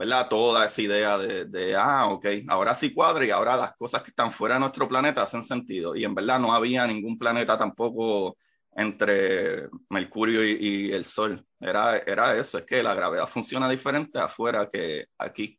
¿verdad? 0.02 0.26
Toda 0.28 0.66
esa 0.66 0.82
idea 0.82 1.16
de, 1.16 1.44
de, 1.44 1.76
ah, 1.76 2.08
ok, 2.08 2.26
ahora 2.48 2.74
sí 2.74 2.92
cuadra 2.92 3.24
y 3.24 3.30
ahora 3.30 3.56
las 3.56 3.76
cosas 3.76 4.02
que 4.02 4.10
están 4.10 4.32
fuera 4.32 4.56
de 4.56 4.60
nuestro 4.60 4.88
planeta 4.88 5.22
hacen 5.22 5.44
sentido. 5.44 5.94
Y 5.94 6.02
en 6.02 6.12
verdad 6.12 6.40
no 6.40 6.52
había 6.52 6.84
ningún 6.88 7.16
planeta 7.16 7.56
tampoco 7.56 8.36
entre 8.74 9.68
Mercurio 9.90 10.44
y, 10.44 10.90
el 10.90 11.04
Sol. 11.04 11.46
Era, 11.60 11.98
era 11.98 12.36
eso, 12.36 12.58
es 12.58 12.64
que 12.64 12.82
la 12.82 12.94
gravedad 12.94 13.28
funciona 13.28 13.70
diferente 13.70 14.18
afuera 14.18 14.68
que 14.68 15.06
aquí. 15.18 15.56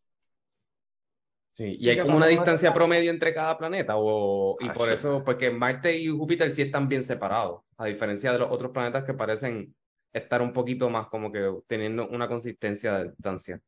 Sí, 1.53 1.77
y 1.79 1.87
hay 1.87 1.99
como 1.99 2.17
una 2.17 2.27
distancia 2.27 2.73
promedio 2.73 3.11
entre 3.11 3.33
cada 3.33 3.57
planeta, 3.57 3.93
o, 3.95 4.57
y 4.59 4.67
por 4.71 4.91
eso, 4.91 5.23
porque 5.23 5.51
Marte 5.51 5.95
y 5.95 6.09
Júpiter 6.09 6.51
sí 6.51 6.63
están 6.63 6.89
bien 6.89 7.03
separados, 7.03 7.61
a 7.77 7.85
diferencia 7.85 8.33
de 8.33 8.39
los 8.39 8.51
otros 8.51 8.71
planetas 8.71 9.05
que 9.05 9.13
parecen 9.13 9.73
estar 10.11 10.41
un 10.41 10.51
poquito 10.51 10.89
más 10.89 11.07
como 11.07 11.31
que 11.31 11.49
teniendo 11.67 12.09
una 12.09 12.27
consistencia 12.27 12.97
de 12.97 13.03
distancia. 13.11 13.61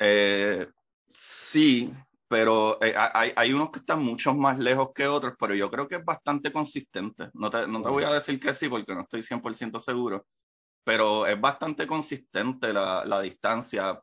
Eh, 0.00 0.66
sí, 1.12 1.92
pero 2.26 2.82
eh, 2.82 2.94
hay, 2.96 3.32
hay, 3.36 3.52
unos 3.52 3.70
que 3.70 3.80
están 3.80 4.02
mucho 4.02 4.34
más 4.34 4.58
lejos 4.58 4.90
que 4.94 5.06
otros, 5.06 5.34
pero 5.38 5.54
yo 5.54 5.70
creo 5.70 5.86
que 5.86 5.96
es 5.96 6.04
bastante 6.04 6.52
consistente. 6.52 7.30
No 7.34 7.50
te, 7.50 7.68
no 7.68 7.82
te 7.82 7.88
voy 7.88 8.04
a 8.04 8.12
decir 8.12 8.40
que 8.40 8.54
sí 8.54 8.68
porque 8.68 8.94
no 8.94 9.02
estoy 9.02 9.22
100% 9.22 9.78
seguro, 9.78 10.26
pero 10.84 11.26
es 11.26 11.40
bastante 11.40 11.86
consistente 11.86 12.72
la, 12.72 13.04
la 13.04 13.20
distancia 13.20 14.00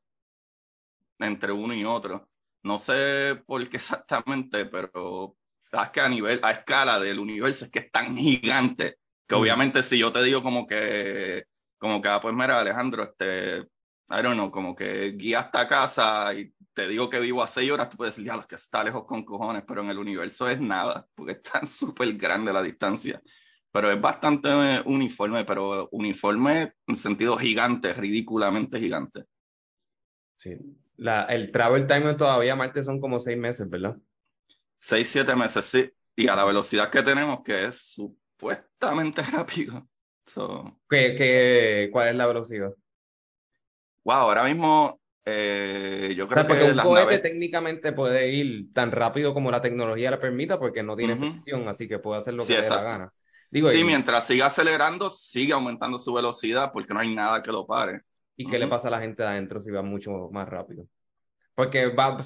entre 1.20 1.52
uno 1.52 1.74
y 1.74 1.84
otro. 1.84 2.30
No 2.64 2.80
sé 2.80 3.42
por 3.46 3.68
qué 3.68 3.78
exactamente, 3.78 4.66
pero 4.66 5.36
es 5.72 5.90
que 5.90 6.02
a 6.02 6.10
nivel, 6.10 6.40
a 6.44 6.52
escala 6.52 7.00
del 7.00 7.20
universo 7.20 7.66
es 7.66 7.72
que 7.72 7.80
es 7.80 7.92
tan 7.92 8.16
gigante 8.16 9.00
que 9.28 9.36
mm. 9.36 9.40
obviamente 9.40 9.84
si 9.84 10.00
yo 10.00 10.12
te 10.12 10.24
digo 10.24 10.42
como 10.42 10.66
que, 10.66 11.46
como 11.78 12.02
que, 12.02 12.08
ah, 12.08 12.22
pues 12.22 12.34
mira, 12.34 12.60
Alejandro, 12.60 13.04
este, 13.04 13.68
I 14.10 14.22
don't 14.22 14.36
know, 14.36 14.52
como 14.52 14.76
que 14.76 15.12
guía 15.12 15.40
hasta 15.40 15.68
casa 15.68 16.34
y 16.34 16.54
te 16.74 16.88
digo 16.88 17.10
que 17.10 17.20
vivo 17.20 17.42
a 17.42 17.48
seis 17.48 17.72
horas, 17.72 17.90
tú 17.90 17.98
puedes 17.98 18.16
decir, 18.16 18.28
ya, 18.28 18.36
los 18.36 18.46
que 18.46 18.56
está 18.56 18.84
lejos 18.84 19.06
con 19.06 19.26
cojones, 19.26 19.64
pero 19.68 19.82
en 19.82 19.90
el 19.90 19.98
universo 19.98 20.48
es 20.48 20.62
nada, 20.62 21.08
porque 21.16 21.34
es 21.34 21.42
tan 21.42 21.68
súper 21.68 22.14
grande 22.14 22.54
la 22.54 22.62
distancia. 22.62 23.22
Pero 23.72 23.92
es 23.92 24.00
bastante 24.00 24.50
uniforme, 24.86 25.44
pero 25.44 25.90
uniforme 25.92 26.74
en 26.88 26.96
sentido 26.96 27.36
gigante, 27.38 27.94
ridículamente 27.94 28.80
gigante. 28.80 29.26
Sí. 30.38 30.56
La, 30.96 31.24
el 31.26 31.52
travel 31.52 31.86
time 31.86 32.14
todavía 32.16 32.56
Marte 32.56 32.84
son 32.84 33.02
como 33.02 33.20
seis 33.20 33.38
meses, 33.38 33.70
¿verdad? 33.70 33.98
Seis, 34.78 35.10
siete 35.10 35.36
meses, 35.36 35.66
sí. 35.66 35.92
Y 36.16 36.28
a 36.28 36.36
la 36.36 36.46
velocidad 36.46 36.90
que 36.90 37.04
tenemos, 37.04 37.42
que 37.44 37.66
es 37.66 37.94
supuestamente 37.94 39.22
rápido. 39.32 39.88
¿Qué, 40.90 41.16
qué, 41.18 41.90
cuál 41.92 42.10
es 42.10 42.16
la 42.16 42.28
velocidad? 42.28 42.74
Wow, 44.08 44.16
ahora 44.16 44.46
mismo 44.46 45.02
eh, 45.26 46.14
yo 46.16 46.30
creo 46.30 46.46
que 46.46 46.72
un 46.72 46.78
cohete 46.78 47.20
técnicamente 47.20 47.92
puede 47.92 48.30
ir 48.30 48.72
tan 48.72 48.90
rápido 48.90 49.34
como 49.34 49.52
la 49.52 49.62
tecnología 49.62 50.10
le 50.12 50.18
permita 50.18 50.58
porque 50.58 50.82
no 50.82 50.96
tiene 50.96 51.18
fricción, 51.18 51.68
así 51.68 51.90
que 51.90 52.00
puede 52.00 52.20
hacer 52.20 52.34
lo 52.34 52.46
que 52.46 52.54
le 52.54 52.62
dé 52.62 52.70
la 52.70 52.82
gana. 52.82 53.14
Digo, 53.52 53.70
sí, 53.70 53.84
mientras 53.84 54.26
siga 54.26 54.46
acelerando, 54.46 55.10
sigue 55.10 55.52
aumentando 55.52 56.00
su 56.00 56.14
velocidad 56.14 56.72
porque 56.72 56.94
no 56.94 57.02
hay 57.02 57.14
nada 57.14 57.42
que 57.42 57.52
lo 57.52 57.68
pare. 57.68 58.02
¿Y 58.38 58.48
qué 58.48 58.58
le 58.58 58.68
pasa 58.68 58.88
a 58.88 58.92
la 58.92 59.02
gente 59.02 59.24
de 59.24 59.30
adentro 59.30 59.60
si 59.60 59.72
va 59.72 59.82
mucho 59.82 60.30
más 60.32 60.48
rápido? 60.48 60.86
Porque 61.54 61.88
va, 61.88 62.18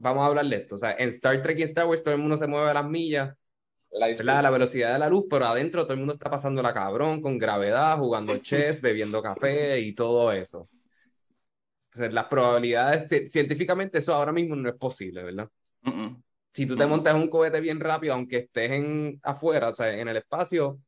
vamos 0.00 0.22
a 0.22 0.26
hablar 0.26 0.46
de 0.46 0.56
esto. 0.56 0.76
O 0.76 0.78
sea, 0.78 0.92
en 0.92 1.10
Star 1.10 1.42
Trek 1.42 1.58
y 1.58 1.64
Star 1.64 1.84
Wars 1.86 2.02
todo 2.02 2.14
el 2.14 2.20
mundo 2.20 2.38
se 2.38 2.46
mueve 2.46 2.70
a 2.70 2.74
las 2.74 2.86
millas, 2.86 3.36
la, 3.90 4.40
la 4.40 4.50
velocidad 4.50 4.94
de 4.94 4.98
la 5.00 5.10
luz, 5.10 5.26
pero 5.28 5.44
adentro 5.44 5.82
todo 5.82 5.92
el 5.92 5.98
mundo 5.98 6.14
está 6.14 6.30
pasando 6.30 6.62
la 6.62 6.72
cabrón 6.72 7.20
con 7.20 7.36
gravedad, 7.36 7.98
jugando 7.98 8.38
chess, 8.38 8.80
bebiendo 8.80 9.20
café 9.20 9.78
y 9.80 9.94
todo 9.94 10.32
eso 10.32 10.70
las 11.98 12.26
probabilidades, 12.26 13.32
científicamente 13.32 13.98
eso 13.98 14.14
ahora 14.14 14.32
mismo 14.32 14.56
no 14.56 14.68
es 14.68 14.76
posible, 14.76 15.22
¿verdad? 15.22 15.48
Si 16.52 16.66
tú 16.66 16.74
te 16.74 16.86
montas 16.86 17.14
un 17.14 17.28
cohete 17.28 17.60
bien 17.60 17.80
rápido, 17.80 18.14
aunque 18.14 18.38
estés 18.38 18.70
en 18.70 19.20
afuera, 19.22 19.68
o 19.68 19.74
sea, 19.74 19.92
en 19.92 20.08
el 20.08 20.16
espacio, 20.16 20.80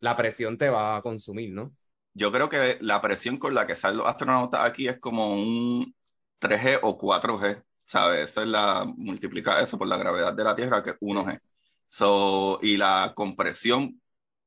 la 0.00 0.16
presión 0.16 0.56
te 0.56 0.68
va 0.68 0.96
a 0.96 1.02
consumir, 1.02 1.52
¿no? 1.52 1.72
Yo 2.14 2.32
creo 2.32 2.48
que 2.48 2.78
la 2.80 3.00
presión 3.00 3.36
con 3.36 3.54
la 3.54 3.66
que 3.66 3.76
salen 3.76 3.98
los 3.98 4.06
astronautas 4.06 4.64
aquí 4.64 4.88
es 4.88 4.98
como 4.98 5.34
un 5.34 5.94
3G 6.40 6.78
o 6.82 6.98
4G, 6.98 7.62
¿sabes? 7.84 8.30
Esa 8.30 8.42
es 8.42 8.48
la, 8.48 8.84
multiplica 8.96 9.60
eso 9.60 9.76
por 9.76 9.88
la 9.88 9.96
gravedad 9.96 10.34
de 10.34 10.44
la 10.44 10.54
Tierra, 10.54 10.82
que 10.82 10.90
es 10.90 10.96
1G. 11.00 11.40
So, 11.88 12.58
y 12.62 12.76
la 12.76 13.12
compresión 13.14 14.00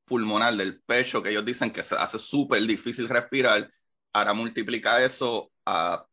pulmonar 0.06 0.56
del 0.56 0.82
pecho, 0.82 1.22
que 1.22 1.30
ellos 1.32 1.46
dicen 1.46 1.72
que 1.72 1.84
se 1.84 1.96
hace 1.96 2.20
súper 2.20 2.62
difícil 2.64 3.10
respirar, 3.10 3.70
ahora 4.14 4.34
multiplica 4.34 5.04
eso 5.04 5.51
a 5.66 6.06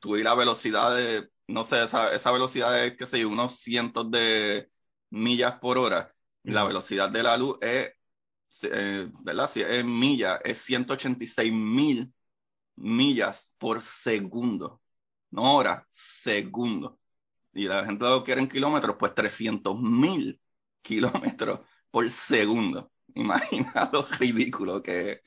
tu 0.00 0.16
la 0.16 0.34
velocidad 0.34 0.96
de, 0.96 1.30
no 1.48 1.64
sé, 1.64 1.84
esa, 1.84 2.12
esa 2.14 2.32
velocidad 2.32 2.84
es, 2.84 2.96
qué 2.96 3.06
sé 3.06 3.20
yo, 3.20 3.28
unos 3.28 3.58
cientos 3.60 4.10
de 4.10 4.70
millas 5.10 5.58
por 5.60 5.78
hora. 5.78 6.14
La 6.44 6.64
velocidad 6.64 7.10
de 7.10 7.22
la 7.22 7.36
luz 7.36 7.58
es, 7.60 7.94
eh, 8.62 9.08
¿verdad? 9.22 9.48
Si 9.50 9.62
es 9.62 9.84
millas, 9.84 10.40
es 10.44 10.58
186 10.58 11.52
mil 11.52 12.12
millas 12.76 13.52
por 13.58 13.82
segundo. 13.82 14.82
No 15.30 15.56
hora, 15.56 15.86
segundo. 15.90 17.00
Y 17.52 17.66
la 17.68 17.84
gente 17.84 18.04
lo 18.04 18.24
quiere 18.24 18.40
en 18.40 18.48
kilómetros, 18.48 18.96
pues 18.98 19.14
300 19.14 19.78
mil 19.80 20.40
kilómetros 20.82 21.60
por 21.90 22.08
segundo. 22.10 22.91
Imagina 23.14 23.90
lo 23.92 24.04
ridículo 24.20 24.82
que 24.82 25.20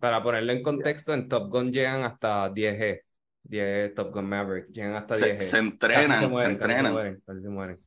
Para 0.00 0.22
ponerlo 0.22 0.52
en 0.52 0.62
contexto, 0.62 1.14
en 1.14 1.28
Top 1.28 1.50
Gun 1.50 1.72
llegan 1.72 2.04
hasta 2.04 2.50
10G. 2.50 3.02
10 3.44 3.94
Top 3.94 4.12
Gun 4.12 4.28
Maverick, 4.28 4.68
llegan 4.72 4.96
hasta 4.96 5.16
10G. 5.16 5.40
Se 5.42 5.58
entrenan, 5.58 6.34
se, 6.34 6.44
entrenan. 6.44 7.22
Se, 7.24 7.48
mueren, 7.48 7.78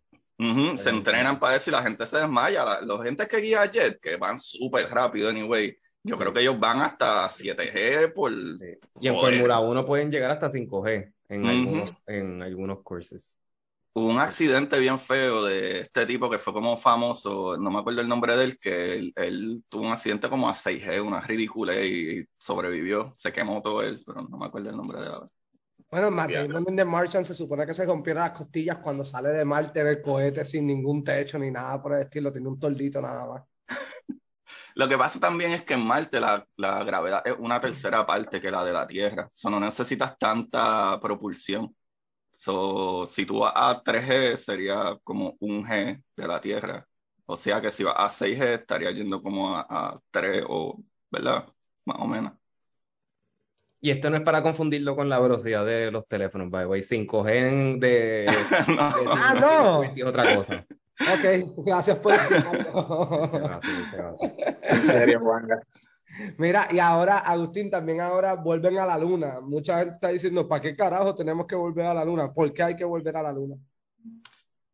se, 0.78 0.90
entrenan 0.90 1.40
para 1.40 1.54
ver 1.54 1.62
si 1.62 1.70
la 1.70 1.84
gente 1.84 2.06
se 2.06 2.18
desmaya. 2.18 2.66
La, 2.66 2.82
los 2.82 3.04
gente 3.04 3.28
que 3.28 3.38
guía 3.38 3.70
jet, 3.70 4.00
que 4.00 4.18
van 4.18 4.40
súper 4.40 4.90
rápido, 4.90 5.30
anyway, 5.30 5.78
yo 6.04 6.18
creo 6.18 6.34
que 6.34 6.42
ellos 6.42 6.60
van 6.60 6.82
hasta 6.82 7.28
7G 7.28 8.14
por. 8.14 8.32
Y 8.32 9.08
en 9.08 9.16
Fórmula 9.16 9.60
1 9.60 9.86
pueden 9.86 10.10
llegar 10.10 10.32
hasta 10.32 10.50
5G 10.50 11.14
en, 11.30 11.46
algunos, 11.46 11.94
en 12.08 12.42
algunos 12.42 12.82
courses 12.82 13.38
hubo 13.94 14.08
un 14.08 14.20
accidente 14.20 14.80
bien 14.80 15.00
feo 15.00 15.44
de 15.44 15.82
este 15.82 16.06
tipo 16.06 16.30
que 16.30 16.38
fue 16.38 16.54
como 16.54 16.78
famoso, 16.78 17.58
no 17.58 17.72
me 17.72 17.80
acuerdo 17.80 18.02
el 18.02 18.08
nombre 18.08 18.36
de 18.38 18.44
él, 18.46 18.60
que 18.60 19.12
él, 19.16 19.64
tuvo 19.68 19.84
un 19.84 19.92
accidente 19.92 20.30
como 20.30 20.48
a 20.50 20.54
6G, 20.54 21.06
una 21.06 21.22
ridícula, 21.22 21.76
y 21.84 22.26
sobrevivió. 22.38 23.14
Se 23.18 23.32
quemó 23.32 23.62
todo 23.62 23.82
él, 23.82 24.02
pero 24.06 24.22
no 24.22 24.38
me 24.38 24.46
acuerdo 24.46 24.70
el 24.70 24.78
nombre 24.78 25.00
de 25.00 25.06
él. 25.06 25.30
Bueno, 25.90 26.10
Martin 26.10 26.76
de 26.76 26.86
Martian 26.86 27.26
se 27.26 27.34
supone 27.34 27.66
que 27.66 27.74
se 27.74 27.86
rompieron 27.86 28.24
las 28.24 28.32
costillas 28.32 28.78
cuando 28.78 29.04
sale 29.04 29.30
de 29.30 29.44
Marte 29.44 29.84
del 29.84 30.02
cohete 30.02 30.46
sin 30.46 30.66
ningún 30.66 31.04
techo 31.04 31.38
ni 31.38 31.52
nada 31.52 31.82
por 31.82 31.94
el 31.94 32.04
estilo, 32.04 32.32
tiene 32.32 32.48
un 32.48 32.58
toldito 32.58 33.02
nada 33.02 33.26
más. 33.26 33.44
Lo 34.76 34.88
que 34.88 34.98
pasa 34.98 35.20
también 35.20 35.52
es 35.52 35.64
que 35.64 35.74
en 35.74 35.86
Marte 35.86 36.22
la, 36.22 36.48
la, 36.56 36.86
gravedad 36.86 37.24
es 37.26 37.36
una 37.38 37.60
tercera 37.60 38.06
parte 38.06 38.40
que 38.40 38.52
la 38.52 38.64
de 38.64 38.72
la 38.72 38.88
Tierra. 38.88 39.26
O 39.26 39.32
sea, 39.34 39.52
no 39.52 39.60
necesitas 39.60 40.18
tanta 40.18 40.98
propulsión. 41.02 41.76
So, 42.42 43.06
si 43.06 43.28
tú 43.28 43.42
vas 43.42 43.54
a 43.56 43.84
3G 43.84 44.36
sería 44.36 44.98
como 45.04 45.38
un 45.42 45.64
G 45.64 46.02
de 46.16 46.28
la 46.28 46.42
Tierra. 46.42 46.88
O 47.28 47.36
sea 47.36 47.62
que 47.62 47.70
si 47.70 47.84
vas 47.84 47.94
a 47.96 48.10
6G 48.10 48.62
estaría 48.62 48.90
yendo 48.90 49.22
como 49.22 49.56
a, 49.56 50.02
3 50.10 50.46
o, 50.50 50.82
¿verdad? 51.12 51.46
Más 51.86 51.98
o 52.00 52.08
menos. 52.08 52.34
Y 53.80 53.92
esto 53.92 54.10
no 54.10 54.18
es 54.18 54.24
para 54.24 54.42
confundirlo 54.42 54.96
con 54.96 55.08
la 55.08 55.20
velocidad 55.20 55.64
de 55.64 55.92
los 55.92 56.08
teléfonos, 56.08 56.50
by 56.50 56.64
the 56.64 56.68
way. 56.68 56.82
5G 56.82 57.80
de. 57.86 58.26
ah, 58.80 59.36
no. 59.40 59.84
Es 59.84 60.04
otra 60.04 60.36
cosa. 60.36 60.66
Ok, 61.00 61.54
gracias 61.58 62.00
por 62.00 62.14
En 64.64 64.84
serio, 64.84 65.20
Juanga. 65.20 65.62
Mira, 66.38 66.68
y 66.72 66.80
ahora, 66.80 67.20
Agustín, 67.20 67.70
también 67.70 68.02
ahora 68.02 68.36
vuelven 68.36 68.78
a 68.78 68.86
la 68.86 68.98
luna. 68.98 69.40
Mucha 69.42 69.80
gente 69.80 69.96
está 69.96 70.10
diciendo, 70.10 70.48
¿para 70.48 70.62
qué 70.62 70.76
carajo 70.76 71.16
tenemos 71.16 71.48
que 71.48 71.56
volver 71.56 71.86
a 71.86 71.94
la 71.94 72.06
luna? 72.06 72.34
¿Por 72.34 72.54
qué 72.54 72.64
hay 72.64 72.76
que 72.76 72.86
volver 72.86 73.16
a 73.16 73.24
la 73.24 73.32
luna? 73.32 73.56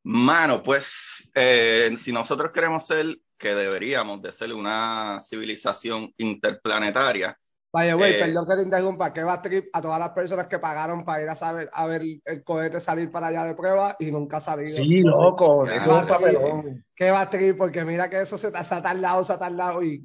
Mano, 0.03 0.63
pues 0.63 1.29
eh, 1.35 1.93
si 1.97 2.11
nosotros 2.11 2.51
queremos 2.51 2.85
ser, 2.85 3.19
que 3.37 3.53
deberíamos 3.53 4.21
de 4.21 4.31
ser 4.31 4.53
una 4.53 5.19
civilización 5.21 6.11
interplanetaria, 6.17 7.37
Vaya, 7.71 7.95
güey, 7.95 8.13
eh, 8.13 8.19
perdón 8.19 8.47
que 8.47 8.55
te 8.55 8.61
interrumpa. 8.61 9.11
¿Qué 9.11 9.23
va 9.23 9.33
a 9.33 9.41
trip 9.41 9.67
a 9.73 9.81
todas 9.81 9.99
las 9.99 10.11
personas 10.11 10.47
que 10.47 10.57
pagaron 10.57 11.03
para 11.03 11.21
ir 11.21 11.29
a 11.29 11.35
saber 11.35 11.69
a 11.73 11.85
ver 11.85 12.01
el 12.23 12.43
cohete 12.43 12.79
salir 12.79 13.11
para 13.11 13.27
allá 13.27 13.43
de 13.43 13.55
prueba 13.55 13.95
y 13.99 14.09
nunca 14.09 14.37
ha 14.37 14.41
salido? 14.41 14.67
Sí, 14.67 15.01
loco, 15.01 15.65
eso 15.67 15.99
es 15.99 16.07
papelón. 16.07 16.85
¿Qué 16.95 17.11
va 17.11 17.21
a 17.21 17.29
trip? 17.29 17.57
Porque 17.57 17.83
mira 17.83 18.09
que 18.09 18.21
eso 18.21 18.37
se, 18.37 18.51
se 18.51 18.75
ha 18.75 18.81
tardado, 18.81 19.23
se 19.23 19.33
ha 19.33 19.37
tardado 19.37 19.83
y 19.83 20.01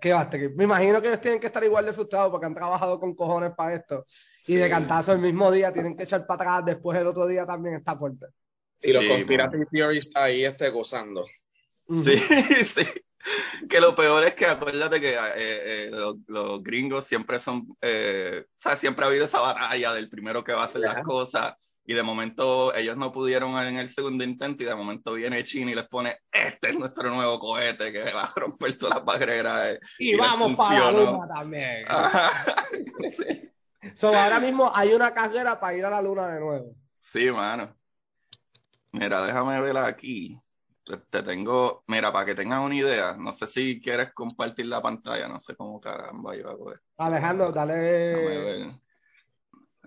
¿qué 0.00 0.12
va 0.12 0.20
a 0.20 0.30
trip? 0.30 0.56
Me 0.56 0.64
imagino 0.64 1.00
que 1.00 1.08
ellos 1.08 1.20
tienen 1.20 1.40
que 1.40 1.46
estar 1.46 1.64
igual 1.64 1.86
de 1.86 1.94
frustrados 1.94 2.30
porque 2.30 2.46
han 2.46 2.54
trabajado 2.54 3.00
con 3.00 3.14
cojones 3.14 3.52
para 3.56 3.74
esto 3.74 4.04
y 4.46 4.56
de 4.56 4.68
cantazo 4.68 5.12
el 5.12 5.18
mismo 5.18 5.50
día 5.50 5.72
tienen 5.72 5.96
que 5.96 6.04
echar 6.04 6.26
para 6.26 6.58
atrás, 6.58 6.66
después 6.66 7.00
el 7.00 7.06
otro 7.06 7.26
día 7.26 7.46
también 7.46 7.76
está 7.76 7.96
fuerte. 7.96 8.26
Y 8.82 8.92
los 8.92 9.04
conspiracy 9.06 9.58
theories 9.72 10.10
ahí 10.14 10.44
este, 10.44 10.68
gozando. 10.68 11.24
Sí, 11.88 12.16
sí 12.64 12.84
que 13.68 13.80
lo 13.80 13.94
peor 13.94 14.24
es 14.24 14.34
que 14.34 14.46
acuérdate 14.46 15.00
que 15.00 15.14
eh, 15.14 15.16
eh, 15.36 15.90
los, 16.26 16.62
gringos 16.62 17.04
siempre 17.04 17.38
son, 17.38 17.66
eh, 17.80 18.44
o 18.46 18.60
sea, 18.60 18.76
siempre 18.76 19.04
ha 19.04 19.08
habido 19.08 19.24
esa 19.24 19.40
batalla 19.40 19.92
del 19.92 20.08
primero 20.08 20.44
que 20.44 20.52
va 20.52 20.62
a 20.62 20.66
hacer 20.66 20.82
las 20.82 21.02
cosas 21.02 21.54
y 21.84 21.94
de 21.94 22.02
momento 22.02 22.74
ellos 22.74 22.96
no 22.96 23.12
pudieron 23.12 23.56
en 23.58 23.76
el 23.78 23.88
segundo 23.88 24.24
intento 24.24 24.64
y 24.64 24.66
de 24.66 24.74
momento 24.74 25.12
viene 25.12 25.44
China 25.44 25.70
y 25.70 25.74
les 25.74 25.86
pone, 25.86 26.16
este 26.32 26.70
es 26.70 26.78
nuestro 26.78 27.10
nuevo 27.10 27.38
cohete 27.38 27.92
que 27.92 28.12
va 28.12 28.24
a 28.24 28.32
romper 28.34 28.76
todas 28.76 28.96
las 28.96 29.04
barreras. 29.04 29.78
Y, 29.98 30.16
vamos 30.16 30.56
para 30.56 30.90
la 30.90 30.92
luna 30.92 31.28
también. 31.28 31.84
ahora 34.02 34.40
mismo 34.40 34.70
hay 34.74 34.92
una 34.94 35.14
carrera 35.14 35.60
para 35.60 35.76
ir 35.76 35.84
a 35.84 35.90
la 35.90 36.02
luna 36.02 36.28
de 36.28 36.40
nuevo. 36.40 36.74
Sí, 36.98 37.30
mano. 37.30 37.72
Mira, 38.90 39.24
déjame 39.24 39.60
verla 39.60 39.86
aquí 39.86 40.40
te 40.94 41.22
tengo, 41.22 41.82
mira, 41.88 42.12
para 42.12 42.26
que 42.26 42.34
tengan 42.34 42.60
una 42.60 42.74
idea, 42.74 43.16
no 43.16 43.32
sé 43.32 43.46
si 43.46 43.80
quieres 43.80 44.12
compartir 44.12 44.66
la 44.66 44.80
pantalla, 44.80 45.26
no 45.26 45.38
sé 45.40 45.56
cómo 45.56 45.80
caramba 45.80 46.36
yo 46.36 46.48
hago 46.48 46.72
esto. 46.72 46.86
Alejandro, 46.98 47.50
dale. 47.50 48.78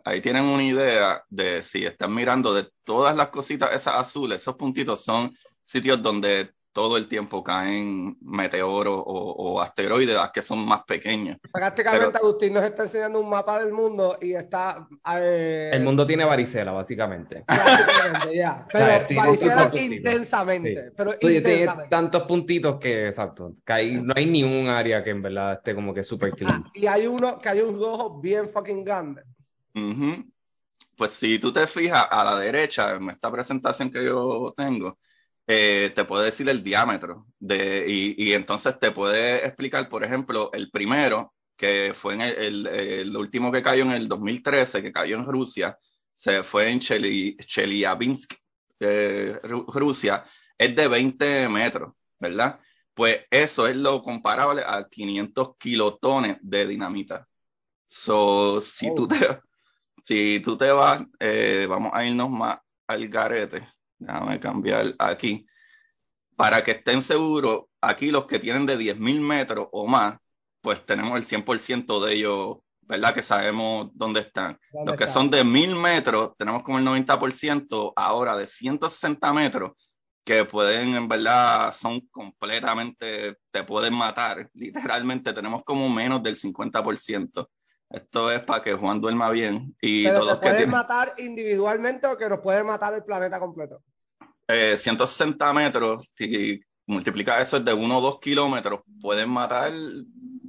Ahí 0.04 0.22
tienen 0.22 0.44
una 0.44 0.64
idea 0.64 1.24
de 1.30 1.64
si 1.64 1.86
están 1.86 2.14
mirando 2.14 2.54
de 2.54 2.70
todas 2.84 3.16
las 3.16 3.30
cositas 3.30 3.74
esas 3.74 3.96
azules, 3.96 4.42
esos 4.42 4.56
puntitos 4.56 5.04
son 5.04 5.36
sitios 5.64 6.02
donde 6.02 6.54
todo 6.80 6.96
el 6.96 7.10
tiempo 7.10 7.44
caen 7.44 8.18
meteoros 8.22 9.04
o, 9.06 9.62
asteroides 9.62 10.18
que 10.34 10.42
son 10.42 10.60
más 10.60 10.86
pequeños. 10.86 11.38
Prácticamente 11.52 12.18
Agustín 12.18 12.54
nos 12.54 12.64
está 12.64 12.84
enseñando 12.84 13.20
un 13.20 13.28
mapa 13.28 13.60
del 13.60 13.74
mundo 13.74 14.18
y 14.22 14.32
está... 14.32 14.88
Eh, 15.18 15.72
el 15.74 15.84
mundo 15.84 16.08
tiene 16.08 16.24
varicela, 16.24 16.72
básicamente. 16.72 17.44
Prácticamente, 17.48 18.34
ya. 18.34 18.66
Pero 18.72 18.86
varicela 19.14 19.70
intensamente. 19.74 20.94
Pero 20.96 21.18
Tiene 21.18 21.68
tantos 21.90 22.24
puntitos 22.24 22.80
que, 22.80 23.08
exacto, 23.08 23.56
que 23.66 23.92
no 24.02 24.14
hay 24.16 24.26
ni 24.26 24.44
un 24.44 24.70
área 24.70 25.04
que 25.04 25.10
en 25.10 25.22
verdad 25.22 25.56
esté 25.56 25.76
como 25.76 25.94
que 25.94 26.06
súper 26.06 26.32
ah, 26.46 26.64
y 26.74 26.88
hay 26.88 27.08
uno, 27.08 27.40
que 27.40 27.50
hay 27.50 27.60
un 27.60 27.78
rojo 27.78 28.22
bien 28.22 28.48
fucking 28.48 28.86
grande. 28.86 29.24
Pues 30.96 31.12
si 31.12 31.40
tú 31.40 31.52
te 31.52 31.68
fijas 31.68 32.08
a 32.10 32.24
la 32.24 32.40
derecha 32.40 32.94
en 32.94 33.10
esta 33.10 33.30
presentación 33.30 33.92
que 33.92 34.06
yo 34.06 34.54
tengo, 34.56 34.98
eh, 35.52 35.92
te 35.96 36.06
puede 36.06 36.26
decir 36.26 36.48
el 36.48 36.62
diámetro 36.62 37.26
de, 37.40 37.84
y, 37.88 38.34
entonces 38.34 38.80
te 38.80 38.92
puede 38.92 39.44
explicar, 39.44 39.90
por 39.90 40.04
ejemplo, 40.04 40.52
el 40.54 40.70
primero, 40.70 41.34
que 41.58 41.96
fue 42.00 42.14
en 42.14 42.22
el, 42.22 43.18
último 43.18 43.52
que 43.52 43.64
cayó 43.64 43.82
en 43.82 43.94
el 43.94 44.08
2013, 44.08 44.84
que 44.84 44.92
cayó 44.92 45.16
en 45.18 45.26
Rusia, 45.26 45.76
se 46.14 46.44
fue 46.44 46.70
en 46.70 46.80
Chelyabinsk, 46.80 48.36
eh, 48.80 49.40
Rusia, 49.42 50.24
es 50.56 50.76
de 50.76 50.88
20 50.88 51.50
metros, 51.50 51.94
¿verdad? 52.20 52.60
Pues 52.94 53.26
eso 53.32 53.66
es 53.66 53.76
lo 53.76 54.04
comparable 54.04 54.62
a 54.64 54.88
500 54.88 55.58
kilotones 55.58 56.38
de 56.42 56.68
dinamita. 56.68 57.28
So, 57.88 58.62
si, 58.62 58.94
tú, 58.94 59.06
oh. 59.06 59.08
te, 59.08 59.18
si 60.04 60.42
tú 60.42 60.56
te 60.56 60.70
vas, 60.72 61.04
eh, 61.20 61.66
vamos 61.68 61.92
a 61.96 62.06
irnos 62.06 62.30
más 62.30 62.60
al 62.86 63.08
garete 63.08 63.68
Déjame 64.00 64.40
cambiar 64.40 64.96
aquí. 64.98 65.46
Para 66.36 66.64
que 66.64 66.72
estén 66.72 67.02
seguros, 67.02 67.66
aquí 67.82 68.12
los 68.12 68.26
que 68.26 68.40
tienen 68.40 68.66
de 68.66 68.78
10.000 68.78 69.20
metros 69.20 69.68
o 69.72 69.88
más, 69.88 70.18
pues 70.62 70.86
tenemos 70.86 71.18
el 71.18 71.26
100% 71.26 72.06
de 72.06 72.14
ellos, 72.14 72.58
¿verdad? 72.82 73.14
Que 73.14 73.22
sabemos 73.22 73.90
dónde 73.94 74.22
están. 74.22 74.58
los 74.86 74.96
que 74.96 75.08
son 75.08 75.30
de 75.30 75.44
1.000 75.44 75.76
metros, 75.76 76.32
tenemos 76.38 76.64
como 76.64 76.80
el 76.80 76.86
90%. 76.86 77.94
Ahora 77.96 78.38
de 78.38 78.48
160 78.48 79.34
metros, 79.34 79.72
que 80.24 80.46
pueden, 80.46 80.96
en 80.96 81.08
verdad, 81.08 81.74
son 81.74 82.02
completamente, 82.12 83.38
te 83.52 83.64
pueden 83.64 83.94
matar. 83.94 84.50
Literalmente 84.54 85.34
tenemos 85.34 85.64
como 85.64 85.90
menos 85.90 86.24
del 86.24 86.38
50%. 86.38 87.50
Esto 87.90 88.32
es 88.32 88.42
para 88.42 88.62
que 88.62 88.74
Juan 88.74 89.02
duerma 89.02 89.32
bien. 89.32 89.76
Y 89.82 90.04
Pero 90.04 90.20
todos 90.20 90.34
¿se 90.34 90.38
pueden 90.38 90.70
matar 90.70 91.14
individualmente 91.18 92.06
o 92.08 92.18
que 92.18 92.30
nos 92.30 92.40
puede 92.40 92.64
matar 92.64 92.94
el 92.94 93.04
planeta 93.04 93.40
completo? 93.40 93.82
160 94.48 95.50
eh, 95.50 95.54
metros, 95.54 96.10
si 96.16 96.62
multiplica 96.86 97.40
eso 97.40 97.58
es 97.58 97.66
de 97.66 97.74
1 97.74 97.98
o 97.98 98.02
2 98.02 98.20
kilómetros, 98.20 98.82
pueden 99.00 99.30
matar, 99.30 99.72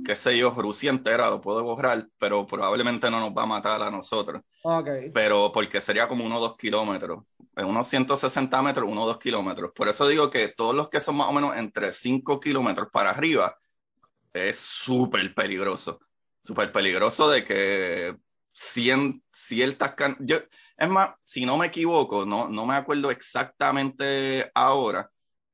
qué 0.05 0.17
sé 0.17 0.39
yo, 0.39 0.51
Rusia 0.51 0.91
entera, 0.91 1.29
lo 1.29 1.41
puedo 1.41 1.63
borrar, 1.63 2.07
pero 2.19 2.47
probablemente 2.47 3.11
no 3.11 3.21
nos 3.21 3.33
va 3.37 3.43
a 3.43 3.47
matar 3.47 3.83
a 3.83 3.91
nosotros. 3.91 4.43
Okay. 4.63 5.11
Pero 5.13 5.51
porque 5.53 5.83
sería 5.83 6.09
como 6.09 6.25
1 6.25 6.37
o 6.37 6.41
2 6.41 6.57
kilómetros. 6.57 7.25
En 7.57 7.67
unos 7.67 7.89
160 7.89 8.63
metros, 8.63 8.89
1 8.89 9.03
o 9.03 9.07
2 9.07 9.19
kilómetros. 9.19 9.73
Por 9.75 9.89
eso 9.89 10.09
digo 10.09 10.31
que 10.31 10.49
todos 10.49 10.75
los 10.75 10.89
que 10.89 11.01
son 11.01 11.17
más 11.17 11.29
o 11.29 11.33
menos 11.33 11.57
entre 11.57 11.93
5 11.93 12.41
kilómetros 12.41 12.89
para 12.91 13.11
arriba 13.11 13.59
es 14.33 14.57
súper 14.59 15.35
peligroso 15.35 16.01
súper 16.43 16.73
peligroso 16.73 17.29
de 17.31 17.45
que 17.45 18.17
si, 18.53 18.91
en, 18.91 19.23
si 19.33 19.63
el 19.63 19.77
Tascan, 19.77 20.17
yo, 20.21 20.39
es 20.77 20.89
más, 20.89 21.11
si 21.25 21.47
no 21.47 21.57
me 21.57 21.67
equivoco, 21.67 22.25
no, 22.25 22.49
no 22.49 22.67
me 22.67 22.75
acuerdo 22.75 23.11
exactamente 23.11 24.51
ahora, 24.55 25.11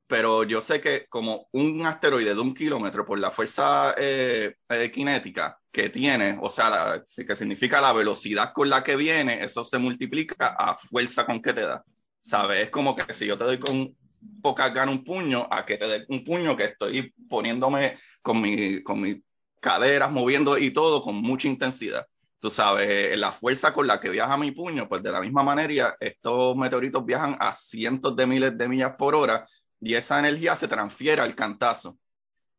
pero 0.07 0.45
yo 0.45 0.63
sé 0.63 0.81
que 0.81 1.07
como 1.09 1.49
un 1.53 1.85
asteroide 1.85 2.35
de 2.35 2.41
un 2.41 2.55
kilómetro 2.55 3.05
por 3.05 3.19
la 3.19 3.31
fuerza 3.31 3.95
eh, 3.99 4.55
eh, 4.69 4.93
cinética 4.95 5.59
que 5.73 5.91
tiene, 5.91 6.39
o 6.41 6.49
sea, 6.49 7.03
que 7.27 7.37
significa 7.37 7.81
la 7.81 7.93
velocidad 7.93 8.53
con 8.55 8.71
la 8.71 8.83
que 8.85 8.97
viene, 8.97 9.43
eso 9.43 9.65
se 9.65 9.79
multiplica 9.79 10.55
a 10.59 10.77
fuerza 10.77 11.27
con 11.27 11.43
que 11.43 11.53
te 11.53 11.63
da. 11.63 11.85
¿Sabes? 12.21 12.65
Es 12.65 12.71
como 12.71 12.97
que 12.97 13.13
si 13.13 13.27
yo 13.27 13.37
te 13.37 13.45
doy 13.45 13.59
con 13.59 13.95
poca 14.43 14.71
gana 14.71 14.91
un 14.91 15.05
puño, 15.05 15.47
a 15.51 15.65
que 15.65 15.77
te 15.77 15.87
dé 15.87 16.07
un 16.09 16.25
puño 16.25 16.57
que 16.57 16.65
estoy 16.65 17.13
poniéndome 17.29 17.99
con 18.23 18.41
mi, 18.41 18.83
con 18.83 19.01
mi 19.01 19.23
caderas 19.67 20.13
moviendo 20.13 20.57
y 20.57 20.71
todo 20.71 21.01
con 21.03 21.17
mucha 21.17 21.49
intensidad. 21.49 22.07
Tú 22.39 22.51
sabes, 22.51 23.19
la 23.19 23.33
fuerza 23.33 23.73
con 23.73 23.89
la 23.89 23.99
que 23.99 24.11
viaja 24.11 24.37
mi 24.37 24.53
puño, 24.53 24.89
pues 24.89 25.03
de 25.03 25.11
la 25.11 25.21
misma 25.21 25.43
manera, 25.43 25.97
estos 25.99 26.57
meteoritos 26.57 27.05
viajan 27.05 27.37
a 27.41 27.53
cientos 27.53 28.15
de 28.15 28.27
miles 28.29 28.57
de 28.57 28.69
millas 28.69 28.93
por 28.97 29.17
hora 29.17 29.45
y 29.81 29.95
esa 29.95 30.21
energía 30.21 30.55
se 30.55 30.69
transfiere 30.69 31.21
al 31.21 31.35
cantazo. 31.35 31.99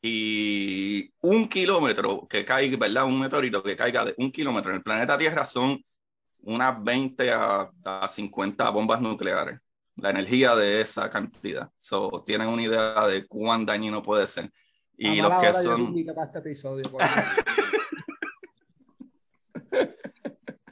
Y 0.02 1.10
un 1.22 1.48
kilómetro 1.48 2.28
que 2.30 2.44
caiga, 2.44 2.78
¿verdad? 2.78 3.06
Un 3.06 3.22
meteorito 3.22 3.64
que 3.64 3.78
caiga 3.78 4.04
de 4.04 4.14
un 4.18 4.30
kilómetro 4.30 4.72
en 4.72 4.78
el 4.78 4.84
planeta 4.84 5.18
Tierra 5.18 5.46
son 5.46 5.82
unas 6.42 6.84
20 6.84 7.32
a, 7.32 7.72
50 8.10 8.70
bombas 8.72 9.00
nucleares. 9.00 9.62
La 9.96 10.10
energía 10.10 10.56
de 10.58 10.82
esa 10.82 11.10
cantidad. 11.10 11.72
So, 11.78 12.24
tienen 12.26 12.50
una 12.50 12.64
idea 12.64 13.08
de 13.08 13.26
cuán 13.28 13.66
dañino 13.66 14.04
puede 14.04 14.28
ser. 14.28 14.52
Y 14.98 15.22
los 15.22 15.32
que 15.40 15.54
son. 15.54 15.96
Este 15.96 16.14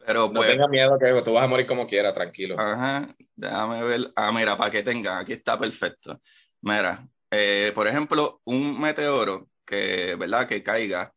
Pero 0.05 0.27
no 0.27 0.33
pues. 0.33 0.51
tenga 0.51 0.67
miedo 0.67 0.97
que 0.99 1.21
tú 1.23 1.33
vas 1.33 1.43
a 1.43 1.47
morir 1.47 1.65
como 1.65 1.87
quieras, 1.87 2.13
tranquilo. 2.13 2.55
Ajá, 2.59 3.07
déjame 3.35 3.83
ver. 3.83 4.11
Ah, 4.15 4.31
mira, 4.31 4.55
para 4.55 4.71
que 4.71 4.83
tengan, 4.83 5.19
aquí 5.19 5.33
está 5.33 5.57
perfecto. 5.57 6.21
Mira, 6.61 7.07
eh, 7.31 7.71
por 7.73 7.87
ejemplo, 7.87 8.41
un 8.45 8.79
meteoro 8.79 9.49
que, 9.65 10.15
¿verdad? 10.15 10.47
Que 10.47 10.61
caiga, 10.61 11.11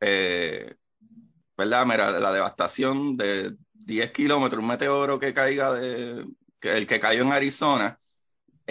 eh, 0.00 0.74
¿verdad? 1.56 1.86
Mira, 1.86 2.10
la 2.12 2.32
devastación 2.32 3.16
de 3.16 3.56
10 3.74 4.10
kilómetros, 4.12 4.62
un 4.62 4.68
meteoro 4.68 5.18
que 5.18 5.34
caiga 5.34 5.74
de, 5.74 6.24
que 6.58 6.76
el 6.76 6.86
que 6.86 6.98
cayó 6.98 7.22
en 7.22 7.32
Arizona, 7.32 7.99